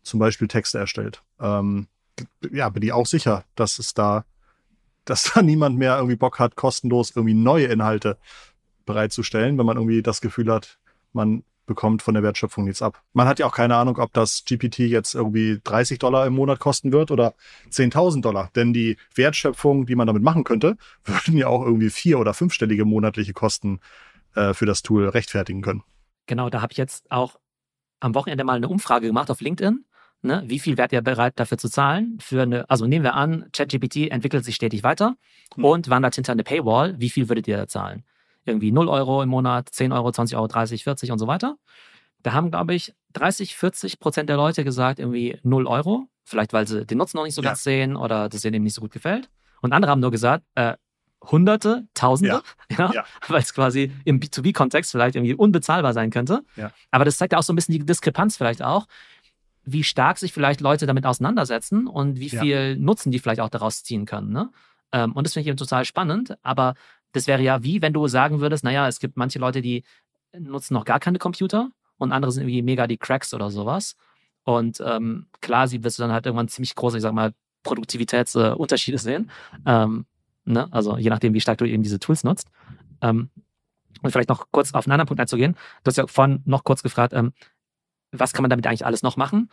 [0.04, 1.24] zum Beispiel Texte erstellt.
[1.40, 1.88] Ähm,
[2.52, 4.26] ja, bin ich auch sicher, dass es da,
[5.06, 8.18] dass da niemand mehr irgendwie Bock hat, kostenlos irgendwie neue Inhalte
[8.86, 10.78] bereitzustellen, wenn man irgendwie das Gefühl hat,
[11.14, 13.04] man bekommt von der Wertschöpfung nichts ab.
[13.14, 16.60] Man hat ja auch keine Ahnung, ob das GPT jetzt irgendwie 30 Dollar im Monat
[16.60, 17.36] kosten wird oder
[17.70, 18.50] 10.000 Dollar.
[18.56, 22.86] Denn die Wertschöpfung, die man damit machen könnte, würden ja auch irgendwie vier- oder fünfstellige
[22.86, 23.80] monatliche Kosten
[24.34, 25.84] äh, für das Tool rechtfertigen können.
[26.26, 27.40] Genau, da habe ich jetzt auch
[28.00, 29.86] am Wochenende mal eine Umfrage gemacht auf LinkedIn.
[30.24, 30.44] Ne?
[30.48, 32.18] Wie viel wärt ihr bereit dafür zu zahlen?
[32.20, 35.16] Für eine, also nehmen wir an, ChatGPT entwickelt sich stetig weiter
[35.56, 35.64] hm.
[35.64, 37.00] und wandert hinter eine Paywall.
[37.00, 38.04] Wie viel würdet ihr zahlen?
[38.48, 41.58] Irgendwie 0 Euro im Monat, 10 Euro, 20 Euro, 30, 40 und so weiter.
[42.24, 46.08] Da haben, glaube ich, 30, 40 Prozent der Leute gesagt, irgendwie 0 Euro.
[46.24, 47.50] Vielleicht, weil sie den Nutzen noch nicht so ja.
[47.50, 49.30] ganz sehen oder das denen nicht so gut gefällt.
[49.62, 50.76] Und andere haben nur gesagt, äh,
[51.24, 52.78] Hunderte, Tausende, ja.
[52.78, 53.06] ja, ja.
[53.28, 56.44] weil es quasi im B2B-Kontext vielleicht irgendwie unbezahlbar sein könnte.
[56.92, 58.88] Aber das zeigt ja auch so ein bisschen die Diskrepanz vielleicht auch,
[59.64, 63.84] wie stark sich vielleicht Leute damit auseinandersetzen und wie viel Nutzen die vielleicht auch daraus
[63.84, 64.32] ziehen können.
[64.32, 64.50] Ne?
[64.92, 66.38] Ähm, und das finde ich eben total spannend.
[66.42, 66.76] Aber
[67.12, 69.84] das wäre ja wie, wenn du sagen würdest, naja, es gibt manche Leute, die
[70.38, 73.96] nutzen noch gar keine Computer und andere sind irgendwie mega die Cracks oder sowas.
[74.44, 78.96] Und ähm, klar, sie wirst du dann halt irgendwann ziemlich große, ich sag mal, Produktivitätsunterschiede
[78.96, 79.32] äh, sehen.
[79.66, 80.06] Ähm,
[80.46, 80.72] ne?
[80.72, 82.50] Also je nachdem, wie stark du eben diese Tools nutzt.
[83.02, 83.30] Ähm,
[84.02, 85.54] und vielleicht noch kurz auf einen anderen Punkt einzugehen.
[85.84, 87.34] Du hast ja vorhin noch kurz gefragt, ähm,
[88.12, 89.50] was kann man damit eigentlich alles noch machen?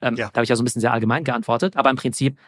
[0.00, 0.28] Ähm, ja.
[0.28, 1.76] Da habe ich ja so ein bisschen sehr allgemein geantwortet.
[1.76, 2.38] Aber im Prinzip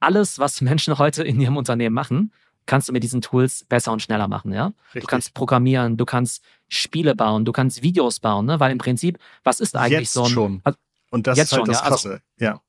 [0.00, 2.32] alles, was Menschen heute in ihrem Unternehmen machen,
[2.66, 4.72] kannst du mit diesen Tools besser und schneller machen, ja?
[4.86, 5.02] Richtig.
[5.02, 8.60] Du kannst programmieren, du kannst Spiele bauen, du kannst Videos bauen, ne?
[8.60, 10.30] Weil im Prinzip, was ist eigentlich jetzt so ein.
[10.30, 10.60] Schon.
[10.64, 10.78] Also,
[11.10, 11.84] und das ist halt schon, das ja?
[11.84, 12.60] Also Krasse, also, ja.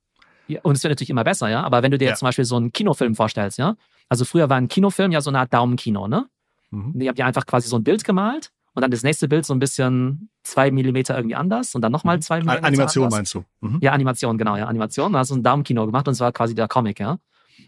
[0.48, 0.60] ja.
[0.62, 1.62] Und es wird natürlich immer besser, ja.
[1.62, 2.10] Aber wenn du dir ja.
[2.10, 3.76] jetzt zum Beispiel so einen Kinofilm vorstellst, ja.
[4.08, 6.28] Also früher war ein Kinofilm ja so eine Art Daumenkino, ne?
[6.70, 7.00] Mhm.
[7.00, 9.54] Ihr habt ja einfach quasi so ein Bild gemalt und dann das nächste Bild so
[9.54, 12.22] ein bisschen zwei Millimeter irgendwie anders und dann nochmal mhm.
[12.22, 12.64] zwei Millimeter.
[12.64, 13.18] Animation anders.
[13.18, 13.44] meinst du?
[13.60, 13.78] Mhm.
[13.80, 15.12] Ja, Animation, genau, ja, Animation.
[15.12, 17.18] Da hast du ein Daumenkino gemacht und es war quasi der Comic, ja.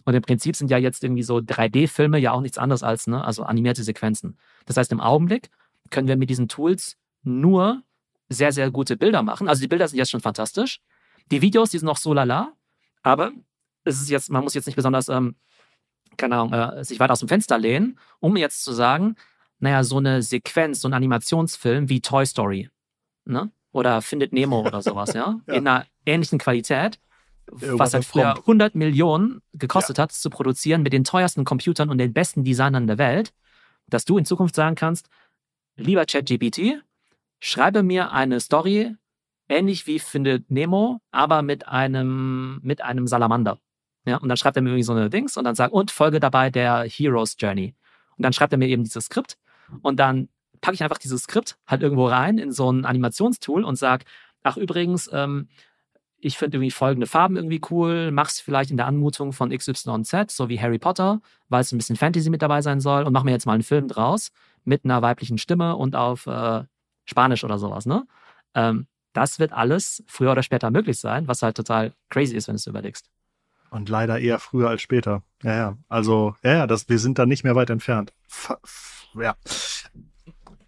[0.05, 3.25] Und im Prinzip sind ja jetzt irgendwie so 3D-Filme ja auch nichts anderes als, ne,
[3.25, 4.39] also animierte Sequenzen.
[4.67, 5.51] Das heißt, im Augenblick
[5.91, 7.83] können wir mit diesen Tools nur
[8.29, 9.49] sehr, sehr gute Bilder machen.
[9.49, 10.81] Also die Bilder sind jetzt schon fantastisch.
[11.31, 12.53] Die Videos, die sind noch so lala,
[13.03, 13.33] aber
[13.85, 15.37] es ist jetzt, man muss jetzt nicht besonders, ähm,
[16.17, 19.17] keine Ahnung, äh, sich weit aus dem Fenster lehnen, um jetzt zu sagen,
[19.61, 22.71] naja, so eine Sequenz, so ein Animationsfilm wie Toy Story,
[23.25, 23.51] ne?
[23.73, 25.41] Oder Findet Nemo oder sowas, ja?
[25.47, 25.55] ja.
[25.55, 26.99] In einer ähnlichen Qualität,
[27.51, 30.03] was halt früher 100 Millionen gekostet ja.
[30.03, 33.33] hat, zu produzieren mit den teuersten Computern und den besten Designern der Welt,
[33.89, 35.09] dass du in Zukunft sagen kannst,
[35.77, 36.83] lieber ChatGPT,
[37.41, 38.95] schreibe mir eine Story,
[39.49, 43.59] ähnlich wie Findet Nemo, aber mit einem, mit einem Salamander.
[44.05, 46.21] Ja, und dann schreibt er mir irgendwie so eine Dings und dann sagt, und folge
[46.21, 47.75] dabei der Hero's Journey.
[48.17, 49.39] Und dann schreibt er mir eben dieses Skript
[49.83, 50.29] und dann
[50.61, 54.05] packe ich einfach dieses Skript halt irgendwo rein in so ein Animationstool und sage,
[54.43, 55.49] ach übrigens, ähm,
[56.21, 60.49] ich finde irgendwie folgende Farben irgendwie cool, mach's vielleicht in der Anmutung von XYZ, so
[60.49, 63.31] wie Harry Potter, weil es ein bisschen Fantasy mit dabei sein soll und mach mir
[63.31, 64.31] jetzt mal einen Film draus
[64.65, 66.65] mit einer weiblichen Stimme und auf äh,
[67.05, 68.07] Spanisch oder sowas, ne?
[68.55, 72.55] Ähm, das wird alles früher oder später möglich sein, was halt total crazy ist, wenn
[72.55, 73.09] du es überlegst.
[73.71, 75.23] Und leider eher früher als später.
[75.43, 75.79] Ja, ja.
[75.89, 78.13] Also, ja, ja, das, wir sind da nicht mehr weit entfernt.
[78.29, 79.35] F ja.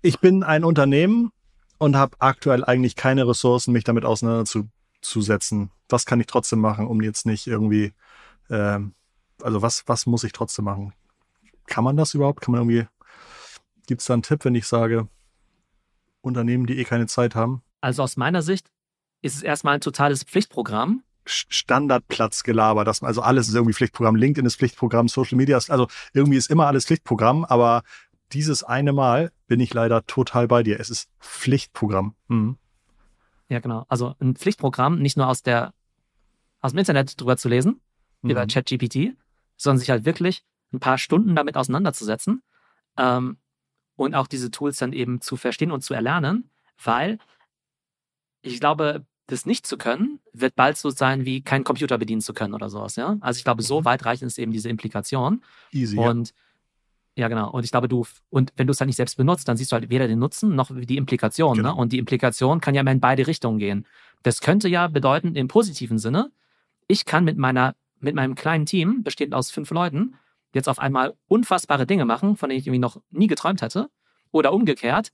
[0.03, 1.31] Ich bin ein Unternehmen
[1.79, 4.73] und habe aktuell eigentlich keine Ressourcen, mich damit auseinanderzusetzen.
[5.89, 7.93] Was kann ich trotzdem machen, um jetzt nicht irgendwie,
[8.49, 8.95] ähm,
[9.43, 10.93] also was, was muss ich trotzdem machen?
[11.67, 12.41] Kann man das überhaupt?
[12.41, 12.87] Kann man irgendwie,
[13.87, 15.09] gibt es da einen Tipp, wenn ich sage,
[16.21, 17.63] Unternehmen, die eh keine Zeit haben?
[17.81, 18.71] Also aus meiner Sicht
[19.23, 21.03] ist es erstmal ein totales Pflichtprogramm.
[21.27, 26.39] Standardplatzgelaber, das also alles ist irgendwie Pflichtprogramm, LinkedIn ist Pflichtprogramm, Social Media ist, also irgendwie
[26.39, 27.83] ist immer alles Pflichtprogramm, aber
[28.33, 30.81] dieses eine Mal bin ich leider total bei dir.
[30.81, 32.15] Es ist Pflichtprogramm.
[32.29, 32.57] Mhm.
[33.51, 33.85] Ja, genau.
[33.89, 35.75] Also ein Pflichtprogramm, nicht nur aus der,
[36.61, 37.81] aus dem Internet drüber zu lesen,
[38.23, 38.31] mhm.
[38.31, 39.17] über ChatGPT,
[39.57, 42.43] sondern sich halt wirklich ein paar Stunden damit auseinanderzusetzen
[42.97, 43.39] ähm,
[43.97, 46.49] und auch diese Tools dann eben zu verstehen und zu erlernen,
[46.83, 47.19] weil
[48.43, 52.33] ich glaube, das nicht zu können, wird bald so sein, wie kein Computer bedienen zu
[52.33, 53.17] können oder sowas, ja.
[53.21, 53.85] Also ich glaube, so mhm.
[53.85, 55.45] weit reichen es eben diese Implikationen.
[55.73, 55.99] Easy.
[55.99, 56.35] Und ja
[57.21, 57.51] ja, genau.
[57.51, 59.75] Und ich glaube, du, und wenn du es halt nicht selbst benutzt, dann siehst du
[59.75, 61.57] halt weder den Nutzen noch die Implikation.
[61.57, 61.63] Ne?
[61.63, 61.75] Genau.
[61.75, 61.81] Ne?
[61.81, 63.87] Und die Implikation kann ja immer in beide Richtungen gehen.
[64.23, 66.33] Das könnte ja bedeuten, im positiven Sinne,
[66.89, 70.15] ich kann mit meiner, mit meinem kleinen Team, bestehend aus fünf Leuten,
[70.55, 73.91] jetzt auf einmal unfassbare Dinge machen, von denen ich irgendwie noch nie geträumt hätte.
[74.33, 75.13] Oder umgekehrt,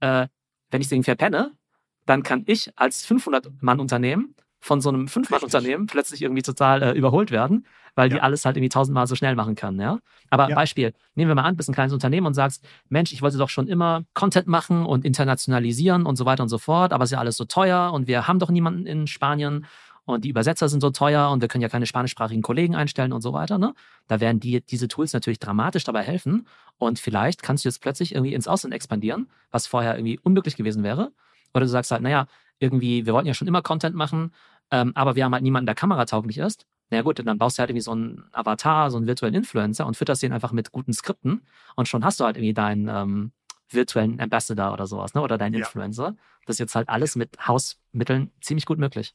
[0.00, 0.28] äh,
[0.70, 1.52] wenn ich es irgendwie verpenne,
[2.04, 4.34] dann kann ich als 500-Mann-Unternehmen
[4.66, 7.64] von so einem Fünf-Mann-Unternehmen plötzlich irgendwie total äh, überholt werden,
[7.94, 8.16] weil ja.
[8.16, 9.98] die alles halt irgendwie tausendmal so schnell machen kann, ja.
[10.28, 10.56] Aber ja.
[10.56, 13.48] Beispiel, nehmen wir mal an, bist ein kleines Unternehmen und sagst, Mensch, ich wollte doch
[13.48, 17.12] schon immer Content machen und internationalisieren und so weiter und so fort, aber es ist
[17.14, 19.66] ja alles so teuer und wir haben doch niemanden in Spanien
[20.04, 23.22] und die Übersetzer sind so teuer und wir können ja keine spanischsprachigen Kollegen einstellen und
[23.22, 23.72] so weiter, ne?
[24.08, 26.46] Da werden die, diese Tools natürlich dramatisch dabei helfen
[26.78, 30.82] und vielleicht kannst du jetzt plötzlich irgendwie ins Ausland expandieren, was vorher irgendwie unmöglich gewesen
[30.82, 31.12] wäre.
[31.54, 32.26] Oder du sagst halt, naja,
[32.58, 34.32] irgendwie, wir wollten ja schon immer Content machen,
[34.70, 36.66] ähm, aber wir haben halt niemanden, der kameratauglich ist.
[36.90, 39.86] Na ja, gut, dann baust du halt irgendwie so einen Avatar, so einen virtuellen Influencer
[39.86, 41.42] und fütterst den einfach mit guten Skripten
[41.74, 43.32] und schon hast du halt irgendwie deinen ähm,
[43.70, 45.22] virtuellen Ambassador oder sowas, ne?
[45.22, 45.60] Oder deinen ja.
[45.60, 46.14] Influencer.
[46.46, 49.14] Das ist jetzt halt alles mit Hausmitteln ziemlich gut möglich.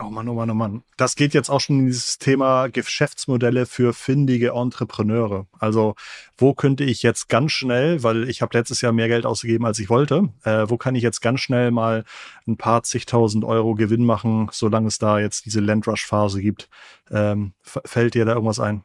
[0.00, 0.82] Oh Mann, oh Mann, oh Mann.
[0.96, 5.46] Das geht jetzt auch schon in dieses Thema Geschäftsmodelle für findige Entrepreneure.
[5.58, 5.94] Also
[6.38, 9.78] wo könnte ich jetzt ganz schnell, weil ich habe letztes Jahr mehr Geld ausgegeben, als
[9.78, 12.04] ich wollte, äh, wo kann ich jetzt ganz schnell mal
[12.46, 16.70] ein paar zigtausend Euro Gewinn machen, solange es da jetzt diese Landrush-Phase gibt?
[17.10, 18.84] Ähm, fällt dir da irgendwas ein?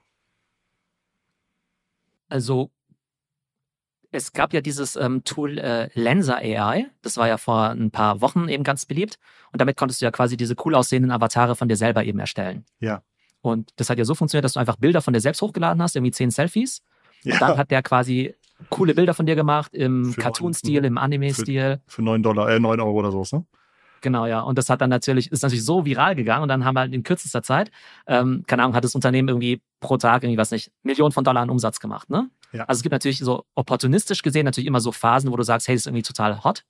[2.28, 2.72] Also
[4.18, 8.20] es gab ja dieses ähm, Tool äh, Lenser AI, das war ja vor ein paar
[8.22, 9.20] Wochen eben ganz beliebt.
[9.52, 12.66] Und damit konntest du ja quasi diese cool aussehenden Avatare von dir selber eben erstellen.
[12.80, 13.04] Ja.
[13.42, 15.96] Und das hat ja so funktioniert, dass du einfach Bilder von dir selbst hochgeladen hast,
[15.96, 16.82] irgendwie zehn Selfies.
[17.24, 17.34] Ja.
[17.34, 18.36] Und dann hat der quasi
[18.70, 21.80] coole Bilder von dir gemacht im Cartoon-Stil, im Anime-Stil.
[21.86, 23.46] Für, für 9 Dollar, äh, 9 Euro oder so, ne?
[24.02, 24.42] Genau, ja.
[24.42, 26.94] Und das hat dann natürlich, ist natürlich so viral gegangen und dann haben wir halt
[26.94, 27.72] in kürzester Zeit,
[28.06, 31.42] ähm, keine Ahnung, hat das Unternehmen irgendwie pro Tag irgendwie, was nicht, Millionen von Dollar
[31.42, 32.30] an Umsatz gemacht, ne?
[32.52, 32.64] Ja.
[32.66, 35.76] Also es gibt natürlich so opportunistisch gesehen natürlich immer so Phasen, wo du sagst, hey,
[35.76, 36.64] das ist irgendwie total hot.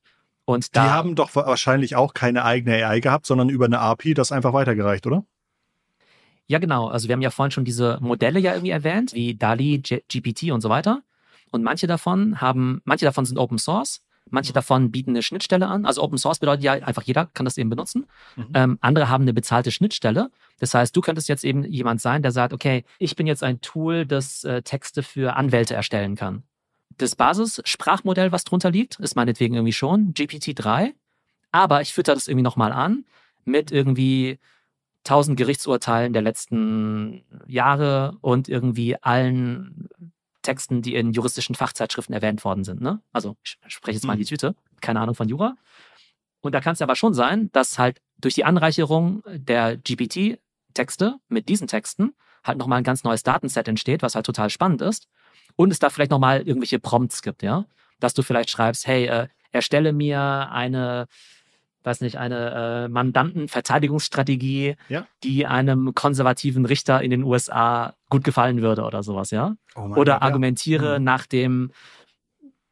[0.45, 4.13] Und da, Die haben doch wahrscheinlich auch keine eigene AI gehabt, sondern über eine API
[4.13, 5.25] das einfach weitergereicht, oder?
[6.47, 6.87] Ja, genau.
[6.87, 10.51] Also wir haben ja vorhin schon diese Modelle ja irgendwie erwähnt, wie DALI, G GPT
[10.51, 11.01] und so weiter.
[11.51, 14.01] Und manche davon haben, manche davon sind Open Source
[14.31, 15.85] Manche davon bieten eine Schnittstelle an.
[15.85, 18.05] Also Open Source bedeutet ja einfach jeder kann das eben benutzen.
[18.35, 18.47] Mhm.
[18.53, 20.29] Ähm, andere haben eine bezahlte Schnittstelle.
[20.59, 23.61] Das heißt, du könntest jetzt eben jemand sein, der sagt, okay, ich bin jetzt ein
[23.61, 26.43] Tool, das äh, Texte für Anwälte erstellen kann.
[26.97, 30.93] das Basis-Sprachmodell, was drunter liegt, ist meinetwegen irgendwie schon GPT-3.
[31.51, 33.05] Aber ich fütter das irgendwie nochmal an
[33.45, 34.39] mit irgendwie
[35.03, 39.89] tausend Gerichtsurteilen der letzten Jahre und irgendwie allen
[40.47, 42.81] Texten, die in juristischen Fachzeitschriften erwähnt worden sind.
[42.81, 43.01] Ne?
[43.11, 44.29] Also ich spreche jetzt mal in die mhm.
[44.29, 45.55] Tüte, keine Ahnung von Jura.
[46.39, 51.49] Und da kann es aber schon sein, dass halt durch die Anreicherung der GPT-Texte mit
[51.49, 55.07] diesen Texten halt nochmal ein ganz neues Datenset entsteht, was halt total spannend ist.
[55.57, 57.65] Und es da vielleicht nochmal irgendwelche Prompts gibt, ja.
[57.99, 61.07] Dass du vielleicht schreibst, hey, äh, erstelle mir eine
[61.87, 65.07] weiß nicht, eine äh, Mandantenverteidigungsstrategie, ja.
[65.23, 69.55] die einem konservativen Richter in den USA gut gefallen würde oder sowas, ja?
[69.75, 70.99] Oh oder Gott, argumentiere ja.
[70.99, 71.05] Mhm.
[71.05, 71.71] nach dem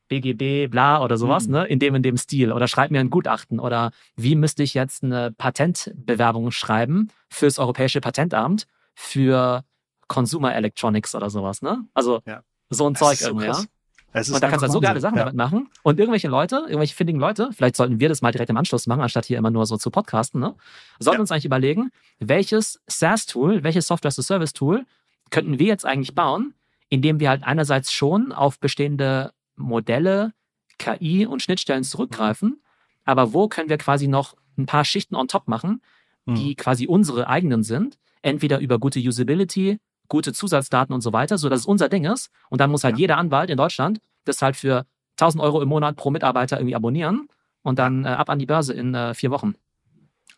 [0.08, 1.54] BGB, bla oder sowas, mhm.
[1.54, 2.52] ne, in dem in dem Stil.
[2.52, 3.60] Oder schreib mir ein Gutachten.
[3.60, 9.64] Oder wie müsste ich jetzt eine Patentbewerbung schreiben fürs Europäische Patentamt für
[10.08, 11.86] Consumer Electronics oder sowas, ne?
[11.96, 12.42] Also ja.
[12.70, 13.66] so ein das Zeug irgendwie, so ja
[14.16, 15.26] und da kannst du so geile Sachen ja.
[15.26, 15.70] damit machen.
[15.84, 19.02] Und irgendwelche Leute, irgendwelche findigen Leute, vielleicht sollten wir das mal direkt im Anschluss machen,
[19.02, 20.56] anstatt hier immer nur so zu podcasten, ne?
[21.00, 21.22] sollten ja.
[21.22, 24.86] uns eigentlich überlegen, welches SaaS-Tool, welches Software-as-a-Service-Tool
[25.32, 26.54] könnten wir jetzt eigentlich bauen,
[26.90, 30.34] indem wir halt einerseits schon auf bestehende Modelle,
[30.78, 32.62] KI und Schnittstellen zurückgreifen,
[33.06, 35.82] aber wo können wir quasi noch ein paar Schichten on top machen,
[36.26, 36.56] die mhm.
[36.56, 41.62] quasi unsere eigenen sind, entweder über gute Usability, gute Zusatzdaten und so weiter, so dass
[41.62, 42.30] es unser Ding ist.
[42.50, 43.02] Und dann muss halt ja.
[43.02, 44.86] jeder Anwalt in Deutschland das halt für
[45.20, 47.30] 1000 Euro im Monat pro Mitarbeiter irgendwie abonnieren
[47.62, 49.56] und dann äh, ab an die Börse in äh, vier Wochen.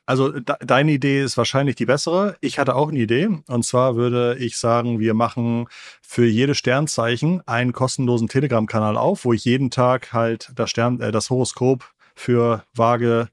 [0.06, 2.38] Also de deine Idee ist wahrscheinlich die bessere.
[2.40, 3.28] Ich hatte auch eine Idee.
[3.48, 5.68] Und zwar würde ich sagen, wir machen
[6.02, 11.12] für jedes Sternzeichen einen kostenlosen Telegram-Kanal auf, wo ich jeden Tag halt das Stern, äh,
[11.12, 13.28] das Horoskop für Waage,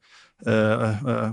[0.47, 1.33] äh, äh,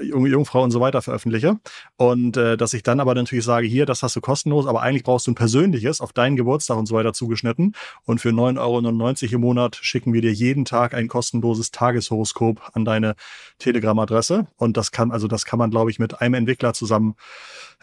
[0.00, 1.58] junge Jungfrau und so weiter veröffentliche.
[1.96, 5.04] Und äh, dass ich dann aber natürlich sage, hier, das hast du kostenlos, aber eigentlich
[5.04, 7.74] brauchst du ein persönliches auf deinen Geburtstag und so weiter zugeschnitten.
[8.04, 12.84] Und für 9,99 Euro im Monat schicken wir dir jeden Tag ein kostenloses Tageshoroskop an
[12.84, 13.14] deine
[13.58, 14.46] Telegram-Adresse.
[14.56, 17.14] Und das kann, also das kann man, glaube ich, mit einem Entwickler zusammen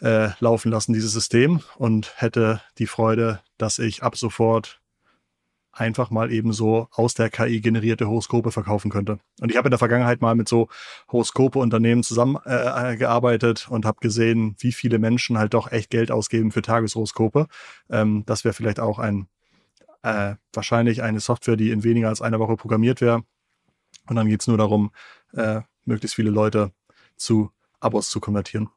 [0.01, 1.61] äh, laufen lassen, dieses System.
[1.78, 4.82] Und hätte die Freude, dass ich ab sofort
[5.76, 9.20] einfach mal eben so aus der KI generierte Horoskope verkaufen könnte.
[9.42, 10.70] Und ich habe in der Vergangenheit mal mit so
[11.12, 16.62] Horoskope-Unternehmen zusammengearbeitet äh, und habe gesehen, wie viele Menschen halt doch echt Geld ausgeben für
[16.62, 17.48] Tageshoroskope.
[17.90, 19.28] Ähm, das wäre vielleicht auch ein
[20.02, 23.24] äh, wahrscheinlich eine Software, die in weniger als einer Woche programmiert wäre.
[24.08, 24.92] Und dann geht's nur darum,
[25.34, 26.72] äh, möglichst viele Leute
[27.18, 28.70] zu Abos zu konvertieren.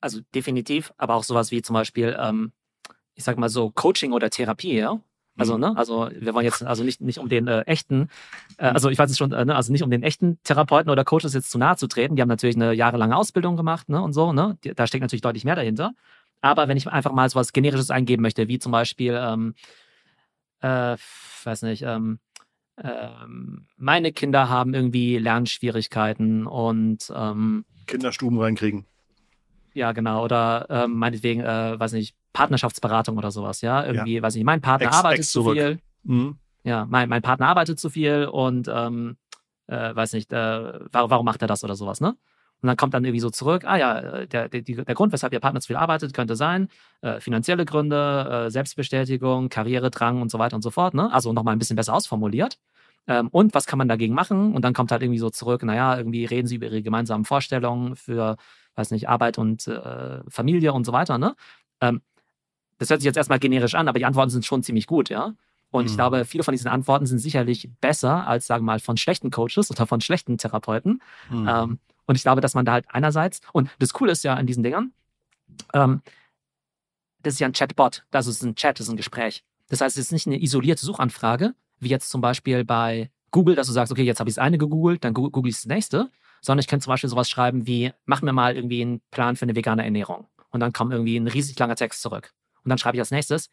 [0.00, 2.52] Also definitiv, aber auch sowas wie zum Beispiel, ähm,
[3.14, 5.00] ich sag mal so Coaching oder Therapie, ja.
[5.38, 5.60] Also, mhm.
[5.60, 8.08] ne, also wir wollen jetzt also nicht, nicht um den äh, echten,
[8.58, 8.74] äh, mhm.
[8.74, 11.32] also ich weiß es schon, äh, ne, also nicht um den echten Therapeuten oder Coaches
[11.32, 12.16] jetzt zu nahe zu treten.
[12.16, 14.58] Die haben natürlich eine jahrelange Ausbildung gemacht, ne, und so, ne.
[14.64, 15.92] Die, da steckt natürlich deutlich mehr dahinter.
[16.40, 19.54] Aber wenn ich einfach mal so was Generisches eingeben möchte, wie zum Beispiel, ähm,
[20.60, 20.96] äh,
[21.44, 22.18] weiß nicht, ähm,
[22.82, 28.84] ähm, meine Kinder haben irgendwie Lernschwierigkeiten und ähm, Kinderstuben reinkriegen.
[29.78, 30.24] Ja, genau.
[30.24, 33.84] Oder ähm, meinetwegen, äh, weiß nicht, Partnerschaftsberatung oder sowas, ja.
[33.84, 34.22] Irgendwie, ja.
[34.22, 35.78] weiß nicht, mein Partner ex, arbeitet ex zu viel.
[36.02, 36.36] Mhm.
[36.64, 39.16] Ja, mein, mein Partner arbeitet zu viel und ähm,
[39.68, 42.16] äh, weiß nicht, äh, warum, warum macht er das oder sowas, ne?
[42.60, 45.38] Und dann kommt dann irgendwie so zurück, ah ja, der, der, der Grund, weshalb Ihr
[45.38, 46.68] Partner zu viel arbeitet, könnte sein,
[47.02, 50.92] äh, finanzielle Gründe, äh, Selbstbestätigung, Karrieredrang und so weiter und so fort.
[50.92, 51.12] Ne?
[51.12, 52.58] Also nochmal ein bisschen besser ausformuliert.
[53.06, 54.54] Ähm, und was kann man dagegen machen?
[54.56, 57.94] Und dann kommt halt irgendwie so zurück, naja, irgendwie reden Sie über Ihre gemeinsamen Vorstellungen
[57.94, 58.36] für,
[58.78, 61.18] weiß nicht, Arbeit und äh, Familie und so weiter.
[61.18, 61.34] Ne?
[61.80, 62.00] Ähm,
[62.78, 65.34] das hört sich jetzt erstmal generisch an, aber die Antworten sind schon ziemlich gut, ja.
[65.70, 65.90] Und mhm.
[65.90, 69.30] ich glaube, viele von diesen Antworten sind sicherlich besser als, sagen wir mal, von schlechten
[69.30, 71.02] Coaches oder von schlechten Therapeuten.
[71.30, 71.48] Mhm.
[71.48, 74.46] Ähm, und ich glaube, dass man da halt einerseits, und das Coole ist ja an
[74.46, 74.92] diesen Dingern,
[75.74, 76.00] ähm,
[77.22, 79.44] das ist ja ein Chatbot, das ist ein Chat, das ist ein Gespräch.
[79.68, 83.66] Das heißt, es ist nicht eine isolierte Suchanfrage, wie jetzt zum Beispiel bei Google, dass
[83.66, 86.10] du sagst, okay, jetzt habe ich das eine gegoogelt, dann google ich das nächste,
[86.40, 89.44] sondern ich kann zum Beispiel sowas schreiben wie, mach mir mal irgendwie einen Plan für
[89.44, 90.26] eine vegane Ernährung.
[90.50, 92.32] Und dann kommt irgendwie ein riesig langer Text zurück.
[92.64, 93.50] Und dann schreibe ich als nächstes,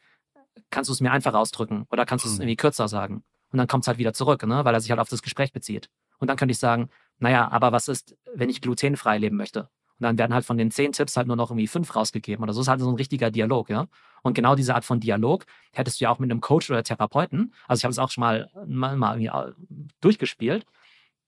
[0.69, 2.41] kannst du es mir einfach ausdrücken oder kannst du es hm.
[2.41, 3.23] irgendwie kürzer sagen?
[3.51, 4.65] Und dann kommt es halt wieder zurück, ne?
[4.65, 5.89] weil er sich halt auf das Gespräch bezieht.
[6.19, 9.69] Und dann könnte ich sagen, naja, aber was ist, wenn ich glutenfrei leben möchte?
[9.97, 12.51] Und dann werden halt von den zehn Tipps halt nur noch irgendwie fünf rausgegeben oder
[12.51, 12.59] so.
[12.59, 13.87] Das ist halt so ein richtiger Dialog, ja.
[14.23, 17.53] Und genau diese Art von Dialog hättest du ja auch mit einem Coach oder Therapeuten.
[17.67, 19.53] Also ich habe es auch schon mal, mal, mal irgendwie
[20.01, 20.65] durchgespielt.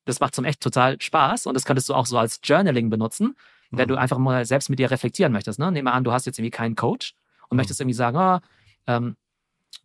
[0.08, 3.36] Das macht zum echt total Spaß und das könntest du auch so als Journaling benutzen,
[3.72, 3.90] wenn mhm.
[3.90, 5.60] du einfach mal selbst mit dir reflektieren möchtest.
[5.60, 5.70] Ne?
[5.70, 7.14] Nehmen wir an, du hast jetzt irgendwie keinen Coach
[7.50, 7.58] und mhm.
[7.58, 8.40] möchtest irgendwie sagen, oh,
[8.88, 9.18] ähm,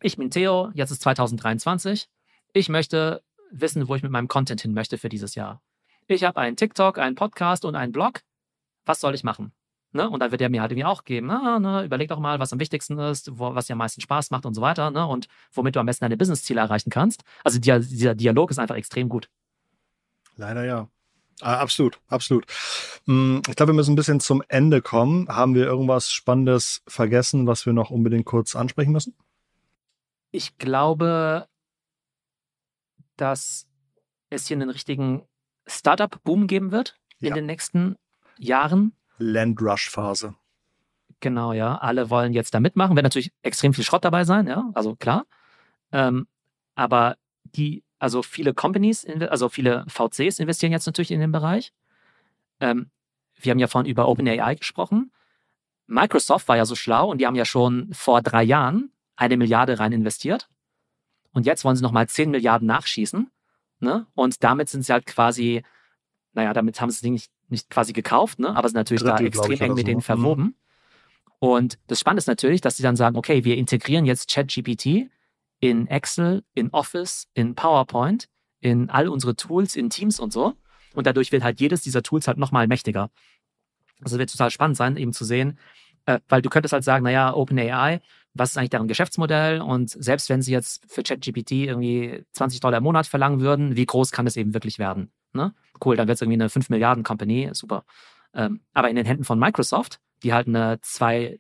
[0.01, 2.09] ich bin Theo, jetzt ist 2023,
[2.53, 5.61] ich möchte wissen, wo ich mit meinem Content hin möchte für dieses Jahr.
[6.07, 8.21] Ich habe einen TikTok, einen Podcast und einen Blog.
[8.85, 9.53] Was soll ich machen?
[9.91, 10.09] Ne?
[10.09, 12.53] Und dann wird er mir halt irgendwie auch geben, ah, ne, überleg doch mal, was
[12.53, 15.07] am wichtigsten ist, wo, was dir am meisten Spaß macht und so weiter, ne?
[15.07, 17.25] Und womit du am besten deine Business-Ziele erreichen kannst.
[17.45, 19.29] Also der, dieser Dialog ist einfach extrem gut.
[20.37, 20.89] Leider ja.
[21.41, 22.47] Ah, absolut, absolut.
[23.07, 25.29] Hm, ich glaube, wir müssen ein bisschen zum Ende kommen.
[25.29, 29.15] Haben wir irgendwas Spannendes vergessen, was wir noch unbedingt kurz ansprechen müssen?
[30.31, 31.49] Ich glaube,
[33.17, 33.67] dass
[34.31, 35.23] es hier einen richtigen
[35.67, 37.35] Startup-Boom geben wird in ja.
[37.35, 37.97] den nächsten
[38.39, 38.93] Jahren.
[39.19, 40.35] Landrush-Phase.
[41.21, 41.77] Genau, ja.
[41.77, 42.97] Alle wollen jetzt da mitmachen.
[42.97, 45.27] Wird natürlich extrem viel Schrott dabei sein, ja, also klar.
[45.93, 46.27] Ähm,
[46.75, 51.73] aber die, also viele Companies, also viele VCs investieren jetzt natürlich in den Bereich.
[52.59, 52.91] Ähm,
[53.37, 55.13] wir haben ja vorhin über OpenAI gesprochen.
[55.87, 59.79] Microsoft war ja so schlau und die haben ja schon vor drei Jahren eine Milliarde
[59.79, 60.49] rein investiert.
[61.33, 63.31] Und jetzt wollen sie nochmal 10 Milliarden nachschießen.
[63.79, 64.07] Ne?
[64.15, 65.63] Und damit sind sie halt quasi,
[66.33, 68.57] naja, damit haben sie das Ding nicht, nicht quasi gekauft, ne?
[68.57, 70.03] aber sind natürlich Drittel, da extrem eng mit denen ne?
[70.03, 70.43] verwoben.
[70.43, 70.55] Mhm.
[71.39, 75.09] Und das Spannende ist natürlich, dass sie dann sagen, okay, wir integrieren jetzt ChatGPT
[75.63, 80.55] in Excel, in Office, in PowerPoint, in all unsere Tools, in Teams und so.
[80.93, 83.11] Und dadurch wird halt jedes dieser Tools halt nochmal mächtiger.
[84.03, 85.61] Also wird total spannend sein, eben zu sehen,
[86.07, 88.01] äh, weil du könntest halt sagen, naja, OpenAI,
[88.35, 89.61] was ist eigentlich deren Geschäftsmodell?
[89.61, 93.87] Und selbst wenn sie jetzt für ChatGPT irgendwie 20 Dollar im Monat verlangen würden, wie
[93.87, 95.13] groß kann es eben wirklich werden?
[95.33, 95.55] Ne?
[95.85, 97.85] Cool, dann wird es irgendwie eine 5 Milliarden Company, super.
[98.35, 101.39] Ähm, aber in den Händen von Microsoft, die halt eine 2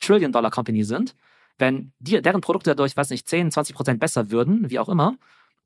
[0.00, 1.14] Trillion Dollar Company sind,
[1.58, 5.16] wenn die, deren Produkte dadurch, weiß nicht, 10, 20 Prozent besser würden, wie auch immer,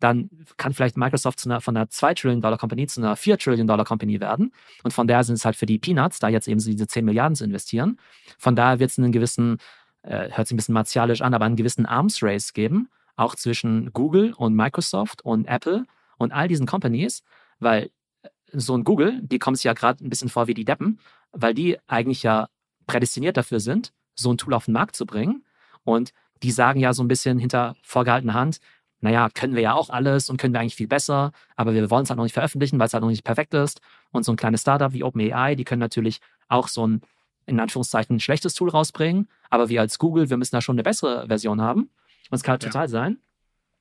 [0.01, 3.67] dann kann vielleicht Microsoft einer, von einer 2 Trillion Dollar Company zu einer 4 Trillion
[3.67, 4.53] Dollar Company werden.
[4.85, 7.05] Und von daher sind es halt für die Peanuts, da jetzt eben so diese 10
[7.05, 7.99] Milliarden zu investieren.
[8.39, 9.59] Von daher wird es einen gewissen,
[10.03, 13.93] äh, hört sich ein bisschen martialisch an, aber einen gewissen Arms Race geben, auch zwischen
[13.93, 15.85] Google und Microsoft und Apple
[16.17, 17.23] und all diesen Companies,
[17.59, 17.91] weil
[18.23, 21.01] äh, so ein Google, die kommt sich ja gerade ein bisschen vor wie die Deppen,
[21.33, 22.49] weil die eigentlich ja
[22.87, 25.45] prädestiniert dafür sind, so ein Tool auf den Markt zu bringen.
[25.85, 26.13] Und
[26.43, 28.61] die sagen ja so ein bisschen hinter vorgehaltener Hand,
[29.01, 32.03] naja, können wir ja auch alles und können wir eigentlich viel besser, aber wir wollen
[32.03, 33.81] es halt noch nicht veröffentlichen, weil es halt noch nicht perfekt ist.
[34.11, 37.03] Und so ein kleines Startup wie OpenAI, die können natürlich auch so ein,
[37.47, 40.83] in Anführungszeichen, ein schlechtes Tool rausbringen, aber wir als Google, wir müssen da schon eine
[40.83, 41.83] bessere Version haben.
[42.31, 42.71] Und es kann halt ja.
[42.71, 43.19] total sein,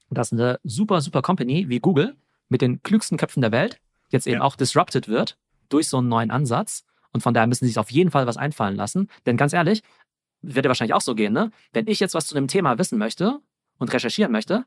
[0.09, 2.15] dass eine super, super Company wie Google
[2.49, 3.79] mit den klügsten Köpfen der Welt
[4.09, 4.43] jetzt eben ja.
[4.43, 5.37] auch disrupted wird
[5.69, 6.85] durch so einen neuen Ansatz.
[7.11, 9.09] Und von daher müssen sie sich auf jeden Fall was einfallen lassen.
[9.25, 9.81] Denn ganz ehrlich,
[10.55, 11.51] wird ja wahrscheinlich auch so gehen, ne?
[11.73, 13.39] Wenn ich jetzt was zu einem Thema wissen möchte
[13.77, 14.65] und recherchieren möchte,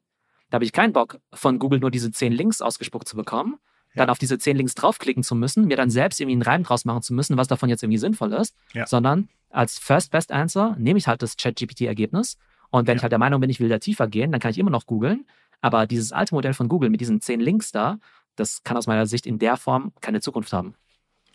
[0.50, 3.58] da habe ich keinen Bock, von Google nur diese zehn Links ausgespuckt zu bekommen,
[3.94, 4.02] ja.
[4.02, 6.84] dann auf diese zehn Links draufklicken zu müssen, mir dann selbst irgendwie einen Reim draus
[6.84, 8.86] machen zu müssen, was davon jetzt irgendwie sinnvoll ist, ja.
[8.86, 12.36] sondern als First Best Answer nehme ich halt das ChatGPT-Ergebnis
[12.70, 12.98] und wenn ja.
[12.98, 14.86] ich halt der Meinung bin, ich will da tiefer gehen, dann kann ich immer noch
[14.86, 15.26] googeln.
[15.60, 17.98] Aber dieses alte Modell von Google mit diesen zehn Links da,
[18.36, 20.74] das kann aus meiner Sicht in der Form keine Zukunft haben.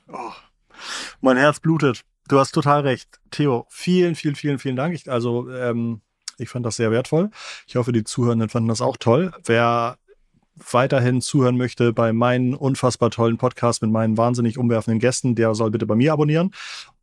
[0.08, 0.32] Oh,
[1.22, 2.04] mein Herz blutet.
[2.28, 3.20] Du hast total recht.
[3.32, 4.96] Theo, vielen, vielen, vielen, vielen Dank.
[4.96, 6.02] Ich, also ähm,
[6.38, 7.30] ich fand das sehr wertvoll.
[7.68, 9.32] Ich hoffe, die Zuhörenden fanden das auch toll.
[9.44, 9.98] Wer
[10.72, 15.72] weiterhin zuhören möchte bei meinen unfassbar tollen Podcasts mit meinen wahnsinnig umwerfenden Gästen, der soll
[15.72, 16.52] bitte bei mir abonnieren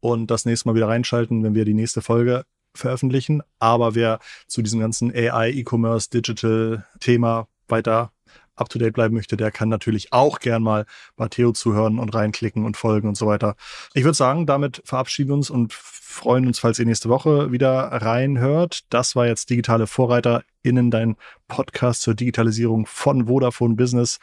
[0.00, 2.44] und das nächste Mal wieder reinschalten, wenn wir die nächste Folge
[2.74, 3.42] veröffentlichen.
[3.58, 8.12] Aber wer zu diesem ganzen AI, E-Commerce, Digital Thema weiter
[8.56, 10.86] up to date bleiben möchte, der kann natürlich auch gern mal
[11.16, 13.56] bei Theo zuhören und reinklicken und folgen und so weiter.
[13.94, 17.72] Ich würde sagen, damit verabschieden wir uns und freuen uns, falls ihr nächste Woche wieder
[17.72, 18.80] reinhört.
[18.90, 21.16] Das war jetzt Digitale VorreiterInnen, dein
[21.48, 24.18] Podcast zur Digitalisierung von Vodafone Business.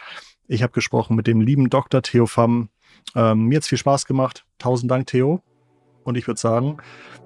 [0.48, 2.02] Ich habe gesprochen mit dem lieben Dr.
[2.02, 2.70] Theo Pham.
[3.16, 4.46] Ähm, mir hat viel Spaß gemacht.
[4.58, 5.42] Tausend Dank, Theo.
[6.04, 6.78] Und ich würde sagen,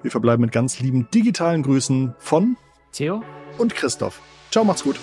[0.02, 2.56] wir verbleiben mit ganz lieben digitalen Grüßen von
[2.92, 3.22] Theo
[3.58, 4.20] und Christoph.
[4.50, 4.98] Ciao, macht's gut.